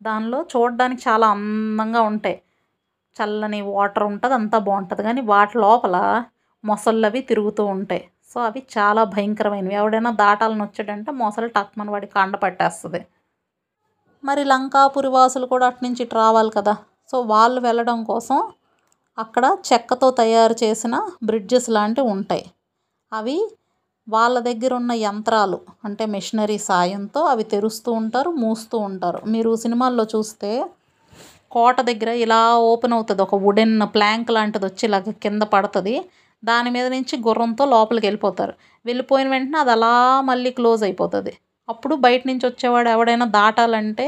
దానిలో 0.00 0.38
చూడడానికి 0.52 1.02
చాలా 1.08 1.26
అందంగా 1.28 2.00
ఉంటాయి. 2.10 2.38
చల్లని 3.16 3.60
వాటర్ 3.70 4.04
ఉంటుంది 4.10 4.34
అంతా 4.34 4.58
బాగుంటుంది. 4.60 5.02
కానీ 5.02 5.22
వాటి 5.32 5.56
లోపల 5.58 5.96
మొసళ్ళవి 6.64 7.20
తిరుగుతూ 7.22 7.64
ఉంటాయి. 7.76 8.04
సో 8.36 8.40
అవి 8.46 8.60
చాలా 8.78 9.02
భయంకరమైనవి. 9.04 9.74
ఎవడైనా 9.74 10.10
దాటాలని 10.10 10.62
వచ్చాడంటే 10.62 11.10
మోసలు 11.20 11.46
టక్మని 11.46 11.90
వాడి 11.90 12.06
కాండ 12.06 12.36
పట్టేస్తుంది. 12.36 13.00
మరి 14.24 14.44
లంకాపురి 14.44 15.08
వాసులు 15.08 15.46
కూడా 15.46 15.66
అటు 15.66 15.80
నుంచి 15.84 16.02
ఇటు 16.02 16.14
రావాలి 16.14 16.50
కదా. 16.50 16.74
సో 17.10 17.20
వాళ్ళు 17.20 17.60
వెళ్ళడం 17.60 17.98
కోసం 18.04 18.38
అక్కడ 19.18 19.44
చెక్కతో 19.68 20.10
తయారు 20.10 20.56
చేసిన 20.64 20.94
బ్రిడ్జెస్ 21.24 21.70
లాంటివి 21.70 22.08
ఉంటాయి. 22.16 22.44
అవి 23.12 23.38
వాళ్ళ 24.08 24.36
దగ్గర 24.38 24.74
ఉన్న 24.74 24.92
యంత్రాలు 24.92 25.60
అంటే 25.84 26.06
మిషనరీ 26.06 26.58
సాయంతో 26.58 27.22
అవి 27.32 27.44
తెరుస్తూ 27.54 27.92
ఉంటారు 27.92 28.30
మూస్తూ 28.30 28.78
ఉంటారు. 28.78 29.22
మీరు 29.26 29.56
సినిమాల్లో 29.56 30.06
చూస్తే 30.14 30.52
కోట 31.50 31.80
దగ్గర 31.80 32.08
ఇలా 32.26 32.42
ఓపెన్ 32.72 32.92
అవుతుంది. 32.92 33.22
ఒక 33.22 33.34
వుడెన్ 33.34 33.80
ప్లాంక్ 33.94 34.30
లాంటిది 34.30 34.64
వచ్చి 34.64 34.84
ఇలాగ 34.88 35.10
కింద 35.24 35.42
పడుతుంది. 35.42 35.96
దాని 36.50 36.70
మీద 36.76 36.86
నుంచి 36.96 37.14
గుర్రంతో 37.26 37.64
లోపలికి 37.74 38.06
వెళ్ళిపోతారు. 38.08 38.54
వెళ్ళిపోయిన 38.86 39.28
వెంటనే 39.34 39.58
అది 39.64 39.72
అలా 39.76 39.94
మళ్ళీ 40.30 40.50
క్లోజ్ 40.58 40.82
అయిపోతుంది. 40.88 41.32
అప్పుడు 41.68 41.94
బయట 42.06 42.22
నుంచి 42.30 42.44
వచ్చేవాడు 42.48 42.88
ఎవడైనా 42.94 43.26
దాటాలంటే 43.38 44.06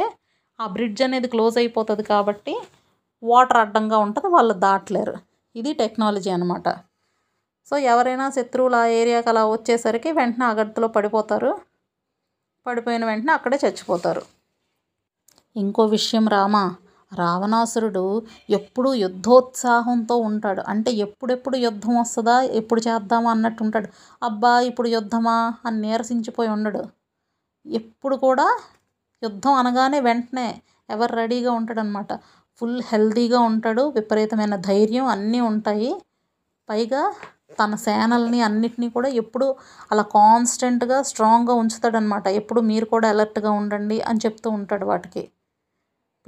ఆ 0.60 0.66
బ్రిడ్జ్ 0.74 1.02
అనేది 1.06 1.28
క్లోజ్ 1.34 1.56
అయిపోతుంది 1.62 2.04
కాబట్టి 2.12 2.54
వాటర్ 3.22 3.60
అడ్డంగా 3.62 3.98
ఉంటుంది 4.06 4.28
వాళ్ళు 4.36 4.54
దాటలేరు. 4.66 5.14
ఇది 5.54 5.70
టెక్నాలజీ 5.80 6.30
అనమాట 6.36 6.68
సో 7.68 7.76
ఎవరైనా 7.92 8.26
శత్రువులు 8.36 8.76
ఆ 8.82 8.84
ఏరియాకి 9.00 9.28
అలా 9.32 9.42
వచ్చేసరికి 9.54 10.10
వెంటనే 10.18 10.44
అగడ్తలో 10.52 10.88
పడిపోతారు. 10.96 11.50
పడిపోయిన 12.66 13.04
వెంటనే 13.10 13.32
అక్కడే 13.36 13.58
చచ్చిపోతారు. 13.64 14.22
ఇంకో 15.56 15.82
విషయం 15.96 16.24
రామా 16.36 16.62
రావణాసురుడు 17.12 18.04
ఎప్పుడూ 18.50 18.90
యుద్ధోత్సాహంతో 19.02 20.16
ఉంటాడు. 20.28 20.62
అంటే 20.68 20.90
ఎప్పుడెప్పుడు 21.04 21.56
యుద్ధం 21.58 21.94
వస్తుందా 22.00 22.36
ఎప్పుడు 22.60 22.80
చేద్దామా 22.80 23.30
అన్నట్టు 23.30 23.62
ఉంటాడు. 23.64 23.88
అబ్బా 24.22 24.52
ఇప్పుడు 24.70 24.88
యుద్ధమా 24.88 25.36
అని 25.66 25.78
నీరసించిపోయి 25.80 26.50
ఉండడు. 26.56 26.82
ఎప్పుడు 27.66 28.16
కూడా 28.18 28.46
యుద్ధం 29.22 29.54
అనగానే 29.54 30.00
వెంటనే 30.00 30.48
ఎవరు 30.90 31.12
రెడీగా 31.16 31.52
ఉంటాడనమాట. 31.52 32.10
ఫుల్ 32.60 32.80
హెల్తీగా 32.86 33.40
ఉంటాడు 33.50 33.82
విపరీతమైన 33.96 34.56
ధైర్యం 34.70 35.06
అన్నీ 35.06 35.40
ఉంటాయి. 35.50 35.90
పైగా 36.68 37.02
తన 37.60 37.74
సేనల్ని 37.86 38.40
అన్నిటినీ 38.42 38.88
కూడా 38.90 39.08
ఎప్పుడు 39.22 39.46
అలా 39.92 40.04
కాన్స్టెంట్గా 40.14 40.98
స్ట్రాంగ్గా 41.02 41.54
ఉంచుతాడనమాట. 41.54 42.26
ఎప్పుడు 42.40 42.62
మీరు 42.70 42.86
కూడా 42.86 43.08
అలర్ట్గా 43.08 43.52
ఉండండి 43.60 43.98
అని 44.02 44.20
చెప్తూ 44.26 44.50
ఉంటాడు 44.50 44.86
వాటికి. 44.86 45.24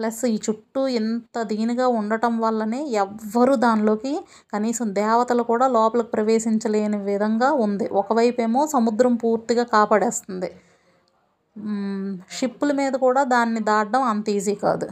ప్లస్ 0.01 0.21
ఈ 0.25 0.37
చుట్టూ 0.45 0.83
ఎంత 0.99 1.39
దీనిగా 1.43 1.87
ఉండటం 1.89 2.35
వల్లనే 2.41 2.79
ఎవ్వరు 3.03 3.55
దానిలోకి 3.55 4.13
కనీసం 4.53 4.87
దేవతలు 4.95 5.43
కూడా 5.43 5.67
లోపలికి 5.69 6.11
ప్రవేశించలేని 6.11 6.99
విధంగా 7.09 7.51
ఉంది. 7.65 7.87
ఒకవైపు 7.93 8.41
ఏమో 8.41 8.63
సముద్రం 8.67 9.15
పూర్తిగా 9.15 9.65
కాపాడేస్తుంది. 9.65 10.51
షిప్పుల 12.31 12.71
మీద 12.73 12.95
కూడా 12.95 13.25
దాన్ని 13.35 13.61
దాటడం 13.61 14.03
అంత 14.03 14.27
ఈజీ 14.31 14.55
కాదు. 14.55 14.89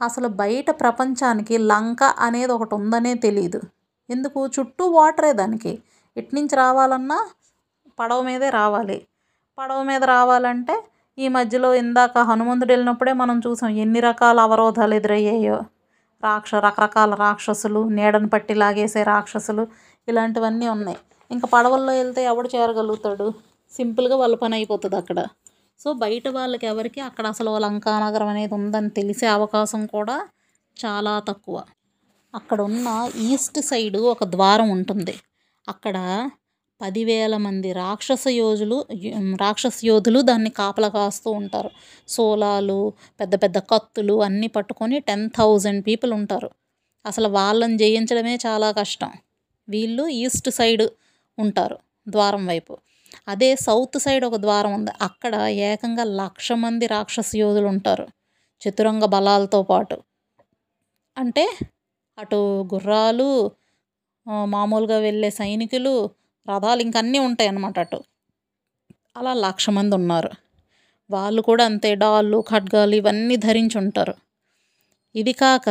అసలు 0.00 0.28
బయట 0.42 0.70
ప్రపంచానికి 0.80 1.58
లంక 1.72 2.02
అనేది 2.18 2.52
ఒకటి 2.52 2.74
ఉందనే 2.74 3.14
తెలియదు 3.26 3.60
ఎందుకు? 4.08 4.40
చుట్టూ 4.56 4.86
వాటరే 4.96 5.32
దానికి. 5.32 5.72
ఇట్నుంచి 6.16 6.56
రావాలన్నా 6.56 7.18
పడవ 7.98 8.20
మీదే 8.22 8.50
రావాలి. 8.50 8.98
పడవ 9.58 9.80
మీద 9.82 10.02
రావాలంటే 10.16 10.76
ఈ 11.18 11.28
మధ్యలో 11.28 11.74
ఇందాక 11.74 12.18
హనుమంతుడు 12.18 12.72
వెళ్ళినప్పుడే 12.72 13.12
మనం 13.12 13.38
చూసాం 13.38 13.70
ఎన్ని 13.70 14.00
రకాల 14.00 14.40
అవరోధాలు 14.40 14.94
ఎదురయ్యాయో. 14.94 15.62
రాక్ష 16.24 16.54
రకరకాల 16.54 17.14
రాక్షసులు 17.14 17.88
నీడను 17.88 18.28
పట్టి 18.28 18.54
లాగేసే 18.54 19.02
రాక్షసులు 19.02 19.66
ఇలాంటివన్నీ 20.08 20.68
ఉన్నాయి. 20.68 20.98
ఇంకా 21.30 21.46
పడవల్లో 21.46 21.92
వెళ్తే 21.92 22.24
ఎవడు 22.24 22.48
చేరగలుగుతాడు? 22.56 23.32
సింపుల్గా 23.72 24.16
వాళ్ళ 24.16 24.36
పని 24.36 24.54
అయిపోతుంది 24.54 24.96
అక్కడ. 24.96 25.24
సో 25.80 25.92
బయట 25.92 26.28
వాళ్ళకి 26.28 26.66
ఎవరికి 26.66 27.00
అక్కడ 27.00 27.26
అసలు 27.26 27.58
లంకానగరం 27.58 28.28
అనేది 28.28 28.54
ఉందని 28.54 28.90
తెలిసే 28.90 29.26
అవకాశం 29.26 29.86
కూడా 29.86 30.16
చాలా 30.76 31.20
తక్కువ. 31.20 31.62
అక్కడ 32.34 32.60
ఉన్న 32.60 33.08
ఈస్ట్ 33.16 33.60
సైడు 33.60 33.98
ఒక 33.98 34.24
ద్వారం 34.24 34.68
ఉంటుంది. 34.70 35.14
అక్కడ 35.68 35.96
పదివేల 36.80 37.34
మంది 37.36 37.72
రాక్షస 37.72 38.24
యోధులు 38.28 38.78
రాక్షస 39.40 39.78
యోధులు 39.84 40.20
దాన్ని 40.20 40.50
కాపలా 40.50 40.88
కాస్తూ 40.88 41.30
ఉంటారు. 41.30 41.70
సోలాలు 42.08 42.78
పెద్ద 43.20 43.34
పెద్ద 43.42 43.58
కత్తులు 43.72 44.22
అన్నీ 44.22 44.46
పట్టుకొని 44.46 44.98
టెన్ 45.00 45.24
థౌజండ్ 45.38 45.82
పీపుల్ 45.86 46.12
ఉంటారు. 46.12 46.50
అసలు 47.04 47.28
వాళ్ళని 47.28 47.76
జయించడమే 47.78 48.34
చాలా 48.46 48.72
కష్టం. 48.72 49.10
వీళ్ళు 49.68 50.04
ఈస్ట్ 50.22 50.50
సైడ్ 50.50 50.84
ఉంటారు 51.38 51.76
ద్వారం 52.06 52.46
వైపు. 52.46 52.74
అదే 53.28 53.50
సౌత్ 53.56 53.98
సైడ్ 53.98 54.24
ఒక 54.24 54.36
ద్వారం 54.36 54.72
ఉంది. 54.74 54.92
అక్కడ 55.02 55.34
ఏకంగా 55.68 56.04
లక్ష 56.22 56.48
మంది 56.64 56.86
రాక్షస 56.86 57.30
యోధులు 57.36 57.66
ఉంటారు. 57.66 58.06
చతురంగ 58.62 59.04
బలాలతో 59.14 59.62
పాటు. 59.62 59.96
అంటే 61.16 61.44
అటు 62.18 62.38
గుర్రాలు 62.74 63.28
మామూలుగా 64.46 64.98
వెళ్ళే 64.98 65.30
సైనికులు 65.30 65.94
రథాలు 66.48 66.82
ఇంకా 66.82 66.98
అన్నీ 66.98 67.18
ఉంటాయి 67.18 67.48
అన్నమాట 67.48 67.78
అటు. 67.78 68.04
అలా 69.16 69.34
లక్ష 69.34 69.70
మంది 69.70 69.94
ఉన్నారు. 69.94 70.30
వాళ్ళు 71.10 71.42
కూడా 71.42 71.64
అంతే 71.64 71.94
డాళ్ళు 71.94 72.44
ఖడ్గాలు 72.48 72.94
ఇవన్నీ 72.94 73.36
ధరించి 73.36 73.78
ఉంటారు. 73.78 74.14
ఇది 75.14 75.32
కాక 75.32 75.68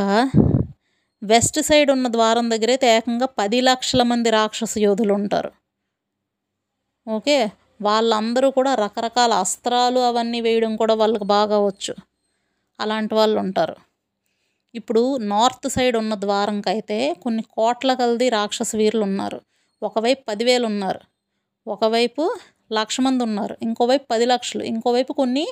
వెస్ట్ 1.24 1.60
సైడ్ 1.62 1.92
ఉన్న 1.92 2.08
ద్వారం 2.08 2.50
దగ్గర 2.50 2.70
అయితే 2.70 2.98
ఏకంగా 2.98 3.25
పది 3.25 3.62
లక్షల 3.62 4.03
మంది 4.03 4.30
రాక్షస 4.30 4.77
యోధులు 4.77 5.13
ఉంటారు. 5.13 5.51
ఓకే? 7.08 7.51
వాళ్ళందరూ 7.82 8.51
కూడా 8.51 8.75
రకరకాల 8.75 9.34
అస్త్రాలు 9.34 10.00
అవన్నీ 10.00 10.42
వేయడం 10.42 10.75
కూడా 10.75 10.94
వాళ్ళకి 10.94 11.24
బాగా 11.24 11.60
వచ్చు. 11.60 11.96
అలాంటి 12.80 13.15
వాళ్ళు 13.15 13.39
ఉంటారు. 13.39 13.75
ఇప్పుడు 14.75 15.18
నార్త్ 15.18 15.70
సైడ్ 15.70 15.98
ఉన్న 15.98 16.15
ద్వారంకైతే 16.15 17.13
కొన్ని 17.13 17.44
కోట్ల 17.44 17.94
కలది 17.94 18.30
రాక్షస 18.30 18.75
వీరులు 18.75 19.03
ఉన్నారు. 19.03 19.42
ఒకవైపు 19.84 20.22
పదివేలు 20.30 20.66
ఉన్నారు 20.66 21.02
ఒకవైపు 21.68 22.24
లక్ష 22.74 22.98
మంది 23.02 23.22
ఉన్నారు 23.24 23.56
ఇంకోవైపు 23.62 24.06
పది 24.12 24.25
లక్షలు 24.25 24.63
ఇంకోవైపు 24.63 25.13
కొన్ని 25.13 25.46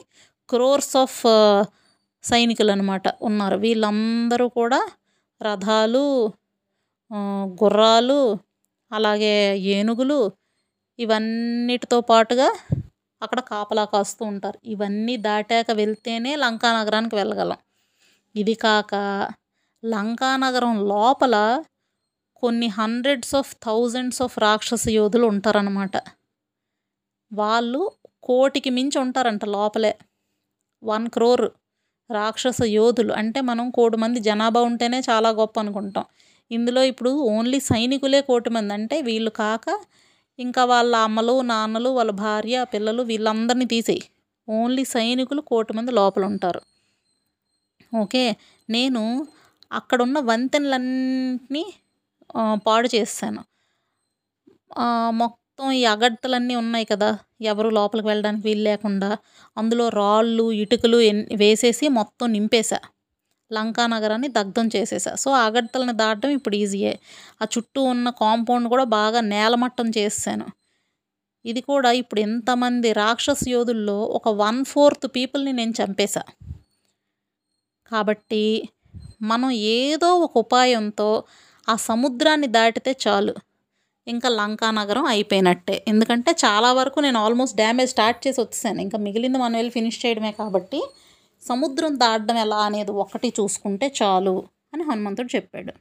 క్రోర్స్ 0.50 0.96
ఆఫ్ 0.98 1.20
సైనికులు 2.24 2.72
అనమాట 2.72 3.08
ఉన్నారు. 3.22 3.58
వీళ్ళందరూ 3.58 4.48
కూడా 4.50 4.80
రథాలు 5.42 6.06
గుర్రాలు 7.64 8.20
అలాగే 8.92 9.36
ఏనుగులు 9.76 10.20
ఇవన్నిటితో 11.00 11.98
పాటుగా 12.02 12.50
అక్కడ 13.22 13.40
కాపలా 13.52 13.86
కాస్తూ 13.86 14.24
ఉంటారు. 14.26 14.58
ఇవన్నీ 14.66 15.16
దాటాక 15.18 15.72
వెళ్తేనే 15.72 16.32
లంకా 16.36 16.70
నగరానికి 16.80 17.16
వెళ్ళగలం. 17.16 17.60
ఇది 18.36 18.56
కాక 18.56 18.94
లంకా 19.84 20.32
నగరం 20.38 20.74
లోపల 20.88 21.36
కొన్ని 22.42 22.68
హండ్రెడ్స్ 22.68 23.36
ఆఫ్ 23.36 23.56
థౌజండ్స్ 23.64 24.22
ఆఫ్ 24.22 24.40
రాక్షస 24.40 24.88
యోధులు 24.90 25.26
ఉంటారనమాట 25.28 25.96
వాళ్ళు 27.34 27.92
కోటికి 28.24 28.70
మించి 28.70 29.00
ఉంటారంట 29.00 29.46
లోపలే. 29.46 29.98
వన్ 30.84 31.10
క్రోర్ 31.10 31.50
రాక్షస 32.12 32.62
యోధులు. 32.64 33.14
అంటే 33.14 33.42
మనం 33.42 33.70
కోటి 33.70 33.98
మంది 33.98 34.20
జనాభా 34.20 34.62
ఉంటేనే 34.62 35.00
చాలా 35.00 35.30
గొప్ప 35.30 35.60
అనుకుంటాం. 35.60 36.06
ఇందులో 36.52 36.84
ఇప్పుడు 36.84 37.10
ఓన్లీ 37.10 37.60
సైనికులే 37.60 38.22
కోటి 38.22 38.50
మంది. 38.50 38.74
అంటే 38.74 39.02
వీళ్ళు 39.02 39.30
కాక 39.30 39.80
ఇంకా 40.40 40.66
వాళ్ళ 40.66 40.96
అమ్మలు 40.96 41.42
నాన్నలు 41.42 41.90
వాళ్ళ 41.90 42.12
భార్య 42.12 42.66
పిల్లలు 42.74 43.04
వీళ్ళందరినీ 43.04 43.66
తీసేయి. 43.66 44.04
ఓన్లీ 44.50 44.86
సైనికులు 44.86 45.42
కోటి 45.42 45.74
మంది 45.74 45.92
లోపల 45.92 46.26
ఉంటారు. 46.26 46.62
ఓకే? 47.98 48.36
నేను 48.70 49.28
అక్కడున్న 49.72 50.20
వంతెనలన్నీ 50.20 51.74
పాడు 52.68 52.88
చేస్తాను 52.96 53.42
మొత్తం 55.22 55.68
ఈ 55.80 55.82
అగడ్తలన్నీ 55.86 56.56
ఉన్నాయి 56.56 56.86
కదా 56.86 57.10
ఎవరు 57.42 57.70
లోపలికి 57.70 58.08
వెళ్ళడానికి 58.08 58.44
వీలు 58.48 58.64
లేకుండా 58.70 59.10
అందులో 59.58 59.86
రాళ్ళు 60.00 60.46
ఇటుకలు 60.62 60.98
వేసేసి 61.42 61.86
మొత్తం 62.00 62.28
నింపేశా. 62.34 62.80
లంకా 63.52 63.84
నగరాన్ని 63.88 64.30
దగ్ధం 64.38 64.68
చేసేసా 64.76 65.12
సో 65.16 65.30
అగడ్తలను 65.46 65.94
దాటడం 65.94 66.30
ఇప్పుడు 66.30 66.56
ఈజీయే. 66.56 66.94
ఆ 67.42 67.46
చుట్టూ 67.46 67.82
ఉన్న 67.94 68.08
కాంపౌండ్ 68.22 68.68
కూడా 68.70 68.86
బాగా 68.98 69.22
నేలమట్టం 69.34 69.88
చేసాను 69.98 70.48
ఇది 71.46 71.62
కూడా 71.62 71.90
ఇప్పుడు 72.02 72.20
ఎంతమంది 72.20 72.90
రాక్షస 72.94 73.44
యోధుల్లో 73.48 73.98
ఒక 74.18 74.30
వన్ 74.44 74.60
ఫోర్త్ 74.66 75.08
పీపుల్ని 75.16 75.54
నేను 75.54 75.74
చంపేశా. 75.82 76.24
కాబట్టి 77.92 78.44
మనం 79.22 79.50
ఏదో 79.78 80.10
ఒక 80.18 80.34
ఉపాయంతో 80.38 81.10
ఆ 81.70 81.76
సముద్రాన్ని 81.76 82.48
దాటితే 82.48 82.98
చాలు. 83.08 83.34
ఇంకా 84.08 84.30
లంకా 84.30 84.72
నగరం 84.72 85.06
అయిపోయినట్టే. 85.06 85.84
ఎందుకంటే 85.88 86.32
చాలా 86.32 86.74
వరకు 86.74 87.00
నేను 87.00 87.20
ఆల్మోస్ట్ 87.20 87.58
డ్యామేజ్ 87.58 87.90
స్టార్ట్ 87.90 88.28
చేసి 88.28 88.42
వచ్చేసాను. 88.42 88.82
ఇంకా 88.82 88.98
మిగిలింది 88.98 89.38
మనం 89.38 89.54
వెళ్ళి 89.54 89.72
ఫినిష్ 89.72 90.06
చేయడమే 90.06 90.32
కాబట్టి 90.32 90.82
సముద్రం 91.44 92.00
దాటడం 92.00 92.38
ఎలా 92.38 92.58
అనేది 92.58 92.92
ఒకటి 92.92 93.34
చూసుకుంటే 93.40 93.94
చాలు 94.02 94.44
అని 94.74 94.84
హనుమంతుడు 94.84 95.30
చెప్పాడు. 95.36 95.74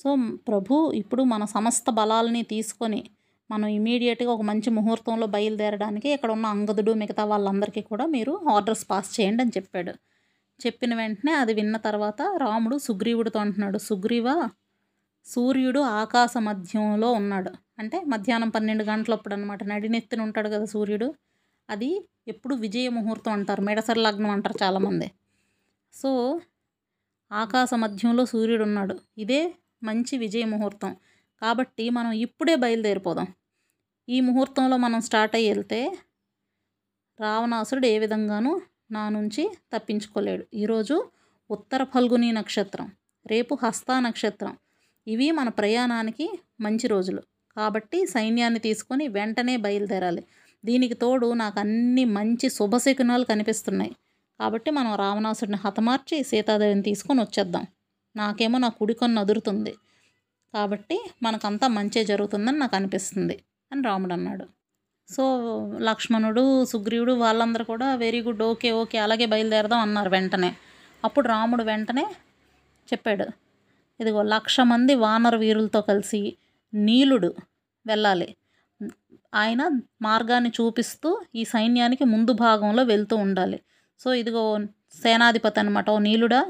సో 0.00 0.14
ప్రభు 0.48 0.92
ఇప్పుడు 0.94 1.22
మన 1.22 1.44
సమస్త 1.44 1.90
బలాలని 1.90 2.42
తీసుకొని 2.42 3.00
మనం 3.50 3.68
ఇమీడియట్గా 3.68 4.30
ఒక 4.32 4.42
మంచి 4.42 4.70
ముహూర్తంలో 4.70 5.26
బయలుదేరడానికి 5.26 6.08
ఇక్కడ 6.12 6.30
ఉన్న 6.30 6.46
అంగదుడు 6.46 6.92
మిగతా 6.92 7.24
వాళ్ళందరికీ 7.24 7.80
కూడా 7.80 8.06
మీరు 8.06 8.40
ఆర్డర్స్ 8.48 8.90
పాస్ 8.90 9.20
చేయండి 9.20 9.42
అని 9.42 9.50
చెప్పాడు. 9.56 9.92
చెప్పిన 10.66 10.94
వెంటనే 10.94 11.32
అది 11.32 11.54
విన్న 11.54 11.76
తర్వాత 11.76 12.22
రాముడు 12.36 12.78
సుగ్రీవుడితో 12.78 13.38
అంటున్నాడు 13.38 13.78
సుగ్రీవ 13.78 14.48
సూర్యుడు 15.26 15.80
ఆకాశ 15.80 16.34
మధ్యంలో 16.38 17.12
ఉన్నాడు. 17.12 17.50
అంటే 17.78 18.00
మధ్యాహ్నం 18.04 18.48
పన్నెండు 18.48 18.84
గంటలప్పుడు 18.84 19.34
అనమాట 19.34 19.64
నడినెత్తిన 19.64 20.22
ఉంటాడు 20.22 20.48
కదా 20.48 20.64
సూర్యుడు 20.64 21.14
అది 21.70 22.08
ఎప్పుడు 22.28 22.54
విజయ 22.54 22.88
ముహూర్తం 22.88 23.32
అంటారు 23.32 23.62
మెడసరి 23.62 24.00
లగ్నం 24.00 24.30
అంటారు 24.30 24.64
చాలామంది. 24.64 25.10
సో 25.94 26.40
ఆకాశ 27.32 27.74
మధ్యంలో 27.74 28.26
సూర్యుడు 28.26 28.62
ఉన్నాడు 28.62 29.00
ఇదే 29.18 29.54
మంచి 29.82 30.18
విజయ 30.18 30.44
ముహూర్తం. 30.44 30.96
కాబట్టి 31.42 31.90
మనం 31.90 32.12
ఇప్పుడే 32.12 32.54
బయలుదేరిపోదాం. 32.54 33.26
ఈ 34.08 34.20
ముహూర్తంలో 34.20 34.76
మనం 34.76 35.00
స్టార్ట్ 35.00 35.36
అయ్యి 35.36 35.50
వెళ్తే 35.50 35.98
రావణాసురుడు 37.20 37.86
ఏ 37.86 37.98
విధంగానూ 37.98 38.60
నా 38.90 39.08
నుంచి 39.08 39.42
తప్పించుకోలేడు. 39.72 40.44
ఈరోజు 40.54 40.96
ఉత్తర 41.50 41.84
ఫల్గుని 41.84 42.32
నక్షత్రం 42.32 42.92
రేపు 43.26 43.58
హస్త 43.62 43.86
నక్షత్రం. 44.00 44.56
ఇవి 45.06 45.30
మన 45.30 45.48
ప్రయాణానికి 45.48 46.26
మంచి 46.60 46.86
రోజులు. 46.88 47.22
కాబట్టి 47.56 48.06
సైన్యాన్ని 48.06 48.58
తీసుకొని 48.58 49.08
వెంటనే 49.08 49.56
బయలుదేరాలి. 49.56 50.22
దీనికి 50.64 50.94
తోడు 50.94 51.32
నాకు 51.32 51.60
అన్ని 51.60 52.04
మంచి 52.04 52.48
శుభశకునాలు 52.48 53.24
కనిపిస్తున్నాయి. 53.24 53.96
కాబట్టి 54.40 54.70
మనం 54.70 54.94
రావణాసుడిని 54.94 55.56
హతమార్చి 55.56 56.22
సీతాదేవిని 56.22 56.82
తీసుకొని 56.82 57.20
వచ్చేద్దాం. 57.20 57.66
నాకేమో 58.16 58.58
నా 58.58 58.68
కుడికొన్న 58.68 59.18
అదురుతుంది. 59.18 59.74
కాబట్టి 60.54 60.96
మనకంతా 61.22 61.68
మంచి 61.68 62.04
జరుగుతుందని 62.04 62.58
నాకు 62.58 62.76
అనిపిస్తుంది 62.76 63.36
అని 63.72 63.82
రాముడు 63.82 64.12
అన్నాడు. 64.12 64.59
సో 65.10 65.24
లక్ష్మణుడు 65.88 66.42
సుగ్రీవుడు 66.64 67.12
వాళ్ళందరూ 67.22 67.64
కూడా 67.64 67.88
వెరీ 67.94 68.20
గుడ్ 68.22 68.42
ఓకే 68.42 68.70
ఓకే 68.72 68.98
అలాగే 68.98 69.26
బయలుదేరదాం 69.26 69.80
అన్నారు 69.80 70.10
వెంటనే. 70.10 70.50
అప్పుడు 71.04 71.26
రాముడు 71.28 71.62
వెంటనే 71.62 72.04
చెప్పాడు 72.88 73.26
ఇదిగో 74.00 74.20
లక్ష 74.34 74.56
మంది 74.72 74.92
వానర 74.94 75.36
వీరులతో 75.36 75.80
కలిసి 75.80 76.20
నీలుడు 76.72 77.30
వెళ్ళాలి. 77.86 78.28
ఆయన 79.34 79.62
మార్గాన్ని 80.02 80.50
చూపిస్తూ 80.58 81.10
ఈ 81.34 81.44
సైన్యానికి 81.44 82.04
ముందు 82.04 82.32
భాగంలో 82.44 82.82
వెళ్తూ 82.82 83.16
ఉండాలి. 83.16 83.58
సో 84.00 84.08
ఇదిగో 84.14 84.44
సేనాధిపతి 85.02 85.58
అనమాట 85.60 85.86
ఓ 85.90 85.98
నీలుడా 85.98 86.40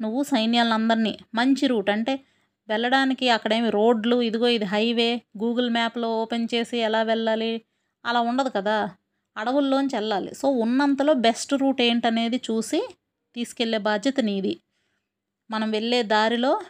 నువ్వు 0.00 0.20
సైన్యాలందరినీ 0.22 1.12
మంచి 1.34 1.64
రూట్ 1.66 1.90
అంటే 1.90 2.14
వెళ్ళడానికి 2.68 3.26
అక్కడేమి 3.28 3.68
రోడ్లు 3.70 4.16
ఇదిగో 4.22 4.48
ఇది 4.48 4.64
హైవే 4.64 5.10
గూగుల్ 5.36 5.70
మ్యాప్లో 5.70 6.08
ఓపెన్ 6.22 6.46
చేసి 6.54 6.76
ఎలా 6.78 7.00
వెళ్ళాలి 7.02 7.52
అలా 8.04 8.20
ఉండదు 8.20 8.48
కదా. 8.48 8.90
అడవుల్లోంచి 9.36 9.96
వెళ్ళాలి. 9.96 10.34
సో 10.34 10.48
ఉన్నంతలో 10.48 11.12
బెస్ట్ 11.14 11.52
రూట్ 11.54 11.80
ఏంటనేది 11.80 12.36
చూసి 12.36 12.80
తీసుకెళ్ళే 13.36 13.78
బాధ్యత 13.78 14.20
నీది. 14.20 14.60
మనం 15.50 15.70
వెళ్ళే 15.70 16.02
దారిలో 16.02 16.62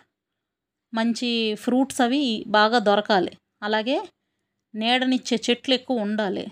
మంచి 0.95 1.55
ఫ్రూట్స్ 1.55 2.01
అవి 2.01 2.45
బాగా 2.49 2.79
దొరకాలి. 2.79 3.33
అలాగే 3.62 4.09
నీడనిచ్చే 4.75 5.40
చెట్లు 5.51 5.75
ఎక్కువ 5.75 6.01
ఉండాలి. 6.01 6.47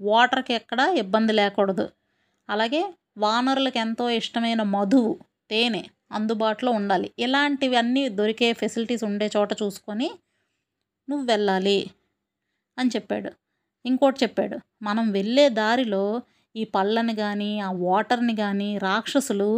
వాటర్కి 0.00 0.54
ఎక్కడ 0.54 0.80
ఇబ్బంది 0.80 1.32
లేకూడదు. 1.32 1.88
అలాగే 2.48 2.94
వానరులకు 3.18 3.78
ఎంతో 3.78 4.10
ఇష్టమైన 4.10 4.62
మధువు 4.62 5.18
తేనె 5.50 5.82
అందుబాటులో 6.12 6.72
ఉండాలి. 6.72 7.12
ఇలాంటివన్నీ 7.18 8.08
దొరికే 8.08 8.52
ఫెసిలిటీస్ 8.52 9.04
ఉండే 9.04 9.30
చోట 9.36 9.52
చూసుకొని 9.62 10.10
నువ్వు 11.08 11.26
వెళ్ళాలి 11.26 11.90
అని 12.78 12.90
చెప్పాడు. 12.96 13.30
ఇంకోటి 13.84 14.18
చెప్పాడు. 14.22 14.56
మనం 14.82 15.04
వెళ్ళే 15.12 15.46
దారిలో 15.60 16.04
ఈ 16.54 16.62
పళ్ళని 16.74 17.14
కానీ 17.14 17.50
ఆ 17.60 17.70
వాటర్ని 17.84 18.34
కానీ 18.36 18.70
రాక్షసులు 18.78 19.50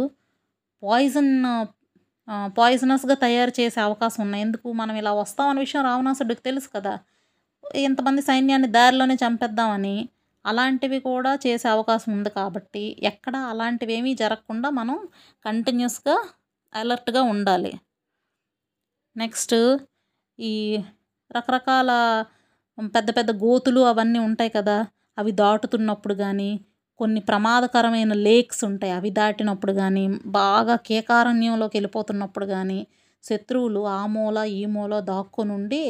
పాయిజన్ 0.83 1.33
పాయిజనస్గా 2.57 3.15
తయారు 3.23 3.53
చేసే 3.59 3.79
అవకాశం 3.81 4.21
ఉన్నాయి. 4.25 4.43
ఎందుకు 4.47 4.67
మనం 4.81 4.95
ఇలా 5.01 5.11
వస్తామన్న 5.13 5.63
విషయం 5.65 5.83
రావణాసుడికి 5.83 6.41
తెలుసు 6.41 6.69
కదా. 6.75 6.93
ఇంతమంది 7.85 8.21
సైన్యాన్ని 8.21 8.69
దారిలోనే 8.77 9.15
చంపేద్దామని 9.23 9.95
అలాంటివి 10.45 10.99
కూడా 11.09 11.31
చేసే 11.45 11.67
అవకాశం 11.75 12.11
ఉంది 12.17 12.29
కాబట్టి 12.29 12.83
ఎక్కడ 13.11 13.35
అలాంటివి 13.51 13.93
ఏమీ 13.99 14.13
జరగకుండా 14.23 14.69
మనం 14.79 14.97
కంటిన్యూస్గా 15.45 16.17
అలర్ట్గా 16.73 17.21
ఉండాలి. 17.33 17.71
నెక్స్ట్ 19.15 19.55
ఈ 20.39 20.53
రకరకాల 21.31 21.91
పెద్ద 22.77 23.09
పెద్ద 23.17 23.31
గోతులు 23.31 23.81
అవన్నీ 23.81 24.19
ఉంటాయి 24.19 24.49
కదా 24.49 24.77
అవి 25.17 25.31
దాటుతున్నప్పుడు 25.31 26.13
కానీ 26.13 26.51
కొన్ని 26.99 27.21
ప్రమాదకరమైన 27.21 28.13
లేక్స్ 28.13 28.61
ఉంటాయి 28.63 28.93
అవి 28.93 29.09
దాటినప్పుడు 29.09 29.73
కానీ 29.73 30.03
బాగా 30.25 30.75
కేకారణ్యంలోకి 30.75 31.75
వెళ్ళిపోతున్నప్పుడు 31.77 32.45
కానీ 32.45 32.79
శత్రువులు 33.23 33.81
ఆ 33.87 34.01
మూల 34.05 34.37
ఈ 34.53 34.65
మూల 34.65 34.93
దాక్కొని 34.99 35.51
ఉండి 35.53 35.83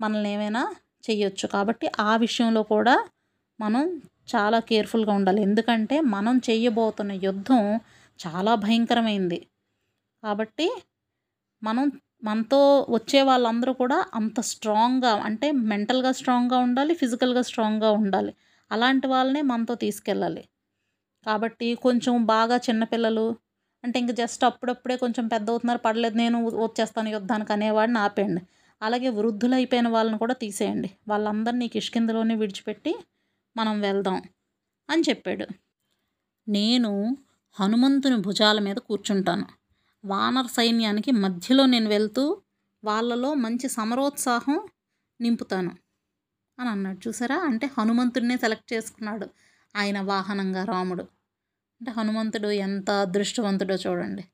మనల్ని 0.00 0.30
ఏమైనా 0.30 0.62
చేయొచ్చు 1.04 1.46
కాబట్టి 1.46 1.86
ఆ 2.00 2.16
విషయంలో 2.16 2.62
కూడా 2.62 2.96
మనం 3.60 3.84
చాలా 4.34 4.58
కేర్ఫుల్గా 4.60 5.12
ఉండాలి. 5.12 5.40
ఎందుకంటే 5.42 6.00
మనం 6.00 6.38
చేయబోతున్న 6.38 7.12
యుద్ధం 7.12 7.60
చాలా 8.20 8.54
భయంకరమైంది. 8.54 9.38
కాబట్టి 10.22 10.66
మనం 11.62 11.84
మనతో 12.26 12.60
వచ్చే 12.90 13.22
వాళ్ళందరూ 13.22 13.72
కూడా 13.72 14.06
అంత 14.14 14.40
స్ట్రాంగ్గా 14.40 15.12
అంటే 15.22 15.52
మెంటల్గా 15.52 16.12
స్ట్రాంగ్గా 16.12 16.58
ఉండాలి 16.58 16.94
ఫిజికల్గా 16.94 17.42
స్ట్రాంగ్గా 17.42 17.90
ఉండాలి. 17.90 18.32
అలాంటి 18.70 19.06
వాళ్ళనే 19.06 19.42
మనతో 19.42 19.74
తీసుకెళ్ళాలి. 19.74 20.42
కాబట్టి 21.26 21.74
కొంచెం 21.74 22.26
బాగా 22.26 22.56
చిన్నపిల్లలు 22.56 23.26
అంటే 23.84 23.98
ఇంక 23.98 24.10
జస్ట్ 24.12 24.44
అప్పుడప్పుడే 24.44 24.96
కొంచెం 24.96 25.26
పెద్ద 25.28 25.50
అవుతున్నారు 25.50 25.78
పడలేదు 25.78 26.16
నేను 26.16 26.38
వచ్చేస్తాను 26.64 27.08
యుద్ధానికి 27.08 27.52
అనేవాడిని 27.52 27.98
ఆపేయండి. 27.98 28.42
అలాగే 28.82 29.08
వృద్ధులైపోయిన 29.08 29.88
వాళ్ళని 29.88 30.18
కూడా 30.18 30.34
తీసేయండి. 30.34 30.90
వాళ్ళందరినీ 31.08 31.68
కిష్కిందలోనే 31.68 32.34
విడిచిపెట్టి 32.34 32.94
మనం 33.56 33.80
వెళ్దాం 33.80 34.18
అని 34.88 35.02
చెప్పాడు. 35.10 35.46
నేను 36.48 36.90
హనుమంతుని 37.56 38.16
భుజాల 38.16 38.58
మీద 38.58 38.76
కూర్చుంటాను. 38.88 39.46
వానర 40.06 40.46
సైన్యానికి 40.46 41.10
మధ్యలో 41.10 41.66
నేను 41.66 41.88
వెళ్తూ 41.88 42.40
వాళ్ళలో 42.84 43.34
మంచి 43.34 43.68
సమరోత్సాహం 43.68 44.60
నింపుతాను 45.20 45.72
అని 46.58 46.68
అన్నాడు. 46.68 47.08
చూసారా? 47.08 47.36
అంటే 47.36 47.70
హనుమంతుడినే 47.78 48.36
సెలెక్ట్ 48.36 48.72
చేసుకున్నాడు 48.72 49.26
ఆయన 49.76 50.00
వాహనంగా 50.00 50.64
రాముడు. 50.64 51.02
అంటే 51.80 51.90
హనుమంతుడు 51.90 52.48
ఎంత 52.48 52.90
అదృష్టవంతుడో 52.90 53.74
చూడండి. 53.74 54.24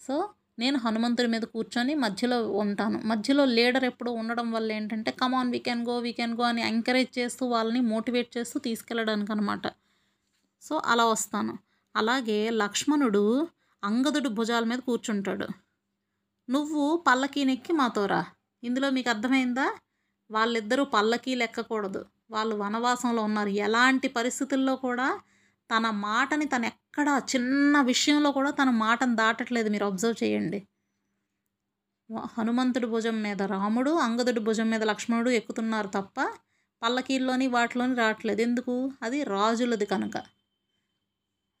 సో 0.00 0.30
నేను 0.58 0.78
హనుమంతుడి 0.78 1.28
మీద 1.28 1.42
కూర్చొని 1.42 1.94
మధ్యలో 1.94 2.52
ఉంటాను. 2.52 2.98
మధ్యలో 3.04 3.44
లీడర్ 3.44 3.84
ఎప్పుడు 3.84 4.10
ఉండడం 4.10 4.50
వల్ల 4.52 4.72
ఏంటంటే 4.72 5.10
come on 5.10 5.50
we 5.50 5.58
can 5.58 5.86
go 5.88 5.98
we 5.98 6.12
can 6.12 6.34
go 6.34 6.42
అని 6.42 6.62
ఎంకరేజ్ 6.62 7.18
చేస్తూ 7.18 7.46
వాళ్ళని 7.46 7.80
మోటివేట్ 7.80 8.38
చేస్తూ 8.38 8.60
తీసుకెళ్ళడానికి 8.60 9.32
అనమాట 9.32 9.66
సో 10.62 10.82
అలా 10.84 11.04
వస్తాను. 11.04 11.58
అలాగే 11.96 12.50
లక్ష్మణుడు 12.50 13.48
అంగదుడు 13.84 14.28
భుజాల 14.28 14.64
మీద 14.64 14.78
కూర్చుంటాడు. 14.78 15.48
నువ్వు 16.50 17.04
పల్లకీనెక్కి 17.06 17.72
మాతో 17.72 18.06
రా. 18.06 18.26
ఇందులో 18.64 18.90
మీకు 18.90 19.10
అర్థమైందా? 19.10 19.78
వాళ్ళిద్దరూ 20.30 20.84
పల్లకీ 20.84 21.34
లెక్కకూడదు. 21.34 22.06
వాళ్ళు 22.30 22.54
వనవాసంలో 22.56 23.22
ఉన్నారు. 23.22 23.48
ఎలాంటి 23.48 24.08
పరిస్థితుల్లో 24.08 24.76
కూడా 24.76 25.20
తన 25.76 25.90
మాటని 25.90 26.44
తను 26.44 26.66
ఎక్కడ 26.66 27.22
చిన్న 27.36 27.80
విషయంలో 27.80 28.32
కూడా 28.32 28.50
తన 28.50 28.70
మాటను 28.70 29.16
దాటట్లేదు. 29.16 29.68
మీరు 29.68 29.84
అబ్జర్వ్ 29.84 30.24
చేయండి. 30.24 30.68
హనుమంతుడి 32.38 32.86
భుజం 32.86 33.22
మీద 33.22 33.42
రాముడు 33.42 33.90
అంగదుడి 33.90 34.40
భుజం 34.40 34.70
మీద 34.70 34.82
లక్ష్మణుడు 34.82 35.30
ఎక్కుతున్నారు 35.30 35.88
తప్ప 35.88 36.30
పల్లకీల్లోని 36.82 37.46
వాటిలోని 37.46 37.94
రావట్లేదు. 37.94 38.42
ఎందుకు? 38.42 38.92
అది 39.02 39.24
రాజులది 39.24 39.86
కనుక. 39.86 40.39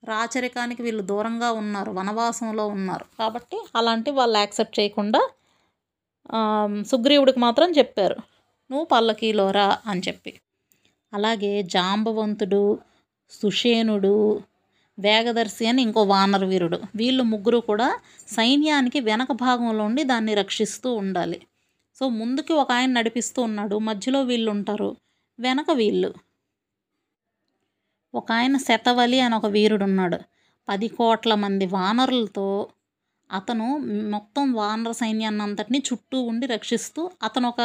రాచరికానికి 0.04 0.82
వీళ్ళు 0.82 1.02
దూరంగా 1.02 1.52
ఉన్నారు 1.52 1.90
వనవాసంలో 1.92 2.66
ఉన్నారు. 2.66 3.04
కాబట్టి 3.18 3.56
అలాంటి 3.76 4.10
వాళ్ళు 4.10 4.38
యాక్సెప్ట్ 4.38 4.80
చేయకుండా 4.80 5.20
సుగ్రీవుడికి 6.86 7.40
మాత్రం 7.40 7.70
చెప్పారు. 7.78 8.16
నువ్వు 8.70 8.84
పల్లకీలోరా 8.84 9.78
అని 9.86 10.02
చెప్పి. 10.08 10.32
అలాగే 11.12 11.62
జాంబవంతుడు 11.62 12.62
సుషేనుడు 13.30 14.14
వేగదర్శి 14.98 15.66
అని 15.66 15.82
ఇంకో 15.82 16.02
వానరవీరుడు 16.02 16.78
వీళ్ళు 16.96 17.22
ముగ్గురు 17.22 17.58
కూడా 17.58 17.88
సైన్యానికి 18.28 19.00
వెనక 19.00 19.32
భాగంలో 19.32 19.84
ఉండి 19.84 20.02
దాన్ని 20.02 20.34
రక్షిస్తూ 20.34 20.94
ఉండాలి. 20.94 21.38
సో 21.96 22.08
ముందుకి 22.08 22.52
ఒక 22.52 22.72
ఆయన 22.72 22.90
నడిపిస్తూ 22.92 23.42
ఉన్నాడు. 23.42 23.76
మధ్యలో 23.78 24.22
వీళ్ళు 24.22 24.50
ఉంటారు. 24.50 24.90
వెనక 25.40 25.70
వీళ్ళు. 25.70 26.10
ఒక 28.14 28.32
ఆయన 28.32 28.56
శతవలి 28.56 29.18
అని 29.20 29.34
ఒక 29.34 29.46
వీరుడు 29.46 29.84
ఉన్నాడు 29.84 30.18
పది 30.68 30.88
కోట్ల 30.88 31.34
మంది 31.34 31.66
వానరులతో 31.66 32.46
అతను 33.30 33.66
మొత్తం 34.14 34.52
వానర 34.52 34.92
సైన్యాన్ని 34.92 35.42
అంతటిని 35.42 35.78
చుట్టూ 35.88 36.18
ఉండి 36.22 36.46
రక్షిస్తూ 36.46 37.10
అతను 37.22 37.46
ఒక 37.48 37.60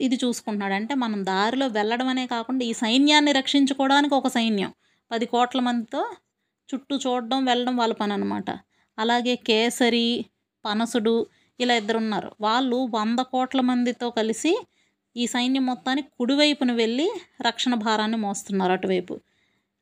ఇది 0.00 0.16
చూసుకుంటున్నాడు. 0.24 0.74
అంటే 0.74 0.94
మనం 0.94 1.20
దారిలో 1.26 1.66
వెళ్ళడం 1.68 2.08
అనే 2.08 2.26
కాకుండా 2.26 2.62
ఈ 2.64 2.72
సైన్యాన్ని 2.72 3.32
రక్షించుకోవడానికి 3.32 4.14
ఒక 4.14 4.28
సైన్యం. 4.28 4.70
పది 5.10 5.26
కోట్ల 5.26 5.60
మందితో 5.60 6.02
చుట్టూ 6.68 6.96
చూడడం 6.96 7.44
వెళ్ళడం 7.44 7.76
వాళ్ళ 7.76 7.92
పని 7.92 8.12
అనమాట 8.12 8.50
అలాగే 8.98 9.34
కేసరి 9.48 10.06
పనసుడు 10.64 11.14
ఇలా 11.60 11.74
ఇద్దరు 11.74 11.98
ఉన్నారు 11.98 12.30
వాళ్ళు 12.40 12.78
వంద 12.94 13.20
కోట్ల 13.32 13.60
మందితో 13.60 14.06
కలిసి 14.10 14.52
ఈ 15.16 15.26
సైన్యం 15.26 15.66
మొత్తానికి 15.66 16.08
కుడివైపున 16.18 16.72
వెళ్ళి 16.72 17.08
రక్షణ 17.42 17.74
భారాన్ని 17.74 18.16
మోస్తున్నారు 18.16 18.72
అటువైపు. 18.72 19.14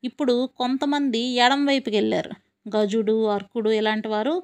ఇప్పుడు 0.05 0.47
కొంతమంది 0.57 1.19
ఎడం 1.19 1.67
వైపుకి 1.67 1.97
వెళ్ళారు 1.97 2.33
గజుడు 2.77 3.27
అర్కుడు 3.27 3.71
ఇలాంటి 3.71 4.09
వారు 4.09 4.35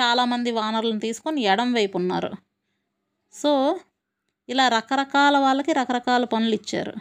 చాలామంది 0.00 0.50
వానరులను 0.50 1.00
తీసుకొని 1.00 1.40
ఎడం 1.42 1.72
వైపు 1.72 1.98
ఉన్నారు 1.98 2.30
సో 3.34 3.52
ఇలా 4.48 4.68
రకరకాల 4.68 5.38
వాళ్ళకి 5.38 5.72
రకరకాల 5.72 6.24
పనులు 6.24 6.54
ఇచ్చారు. 6.54 6.94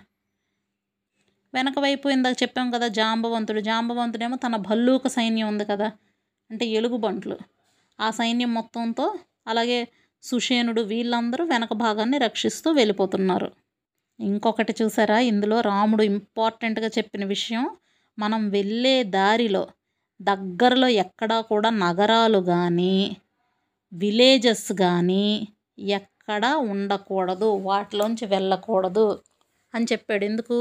వెనక 1.54 1.80
వైపు 1.80 2.10
ఇందాక 2.10 2.36
చెప్పాం 2.44 2.72
కదా 2.72 2.88
జాంబవంతుడు. 2.88 3.62
జాంబవంతుడేమో 3.62 4.36
తన 4.36 4.56
భల్లూక 4.56 5.08
సైన్యం 5.08 5.48
ఉంది 5.48 5.66
కదా 5.66 5.92
అంటే 6.52 6.66
ఎలుగుబంట్లు 6.66 7.38
ఆ 8.00 8.10
సైన్యం 8.12 8.54
మొత్తంతో 8.54 9.06
అలాగే 9.48 9.88
సుషేనుడు 10.24 10.82
వీళ్ళందరూ 10.82 11.46
వెనక 11.46 11.74
భాగాన్ని 11.74 12.18
రక్షిస్తూ 12.18 12.72
వెళ్ళిపోతున్నారు. 12.72 13.50
ఇంకొకటి 14.20 14.76
చూసారా? 14.82 15.20
ఇందులో 15.20 15.62
రాముడు 15.62 16.04
ఇంపార్టెంట్గా 16.04 16.88
చెప్పిన 16.88 17.26
విషయం 17.26 17.64
మనం 18.22 18.50
వెళ్ళే 18.50 18.96
దారిలో 19.16 19.64
దగ్గరలో 20.20 20.88
ఎక్కడా 21.04 21.38
కూడా 21.42 21.70
నగరాలు 21.84 22.40
కానీ 22.46 22.96
విలేజెస్ 23.92 24.70
కానీ 24.84 25.26
ఎక్కడా 25.96 26.58
ఉండకూడదు 26.72 27.50
వాటిలోంచి 27.70 28.26
వెళ్ళకూడదు 28.26 29.08
అని 29.74 29.86
చెప్పాడు. 29.92 30.24
ఎందుకు? 30.24 30.58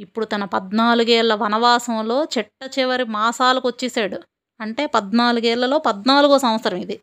ఇప్పుడు 0.00 0.26
తన 0.26 0.44
పద్నాలుగేళ్ళ 0.54 1.34
వనవాసంలో 1.34 2.18
చెట్ట 2.34 2.60
చివరి 2.76 3.04
మాసాలకు 3.16 3.66
వచ్చేసాడు. 3.68 4.18
అంటే 4.60 4.86
పద్నాలుగేళ్ళలో 4.96 5.78
పద్నాలుగో 5.78 6.38
సంవత్సరం 6.38 6.78
ఇది. 6.78 6.96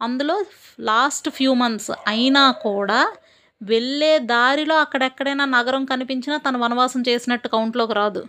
అందులో 0.00 0.36
లాస్ట్ 0.80 1.28
ఫ్యూ 1.30 1.54
మంత్స్ 1.54 1.90
అయినా 2.06 2.44
కూడా 2.66 3.00
వెళ్ళే 3.60 4.12
దారిలో 4.32 4.76
అక్కడెక్కడైనా 4.76 5.44
నగరం 5.56 5.84
కనిపించినా 5.84 6.36
తను 6.38 6.58
వనవాసం 6.58 7.00
చేసినట్టు 7.08 7.48
కౌంట్లోకి 7.48 7.92
రాదు. 7.92 8.22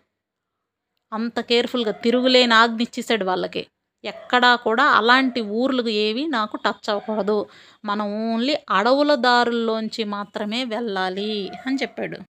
అంత 1.12 1.40
కేర్ఫుల్గా 1.50 1.94
తిరుగులేని 2.04 2.54
ఆజ్ఞ 2.54 2.82
ఇచ్చేసాడు 2.82 3.26
వాళ్ళకి. 3.26 3.64
ఎక్కడా 4.04 4.52
కూడా 4.66 4.86
అలాంటి 5.00 5.42
ఊర్లు 5.60 5.84
ఏవి 6.04 6.24
నాకు 6.30 6.56
టచ్ 6.58 6.88
అవ్వకూడదు. 6.90 7.38
మనం 7.86 8.08
ఓన్లీ 8.28 8.56
అడవుల 8.70 9.12
దారుల్లోంచి 9.28 10.04
మాత్రమే 10.16 10.62
వెళ్ళాలి 10.66 11.32
అని 11.66 11.78
చెప్పాడు. 11.82 12.20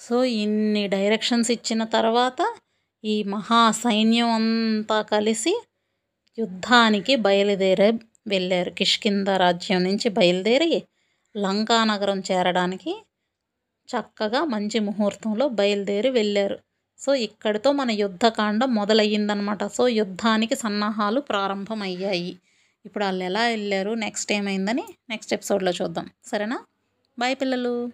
సో 0.00 0.16
ఇన్ని 0.42 0.84
డైరెక్షన్స్ 0.88 1.50
ఇచ్చిన 1.56 1.82
తర్వాత 1.96 2.40
ఈ 3.04 3.16
మహా 3.28 3.60
సైన్యం 3.78 4.30
అంతా 4.38 4.98
కలిసి 5.12 5.52
యుద్ధానికి 6.38 7.14
బయలుదేరే 7.26 7.88
వెళ్ళారు. 8.26 8.70
కిష్కింద 8.70 9.28
రాజ్యం 9.44 9.80
నుంచి 9.84 10.08
బయలుదేరి 10.18 10.72
లంకా 11.34 11.78
నగరం 11.84 12.20
చేరడానికి 12.30 12.92
చక్కగా 13.88 14.40
మంచి 14.46 14.78
ముహూర్తంలో 14.80 15.46
బయలుదేరి 15.58 16.10
వెళ్ళారు. 16.10 16.56
సో 17.02 17.14
ఇక్కడితో 17.14 17.72
మన 17.72 17.90
యుద్ధకాండం 17.90 18.74
మొదలయ్యిందనమాట 18.74 19.64
సో 19.64 19.88
యుద్ధానికి 19.88 20.56
సన్నాహాలు 20.56 21.20
ప్రారంభమయ్యాయి. 21.20 22.38
ఇప్పుడు 22.84 23.04
వాళ్ళు 23.04 23.24
ఎలా 23.24 23.42
వెళ్ళారు 23.42 23.90
నెక్స్ట్ 23.90 24.32
ఏమైందని 24.32 24.84
నెక్స్ట్ 25.10 25.34
ఎపిసోడ్లో 25.34 25.72
చూద్దాం. 25.82 26.10
సరేనా? 26.24 26.58
బాయ్ 27.18 27.36
పిల్లలు. 27.36 27.92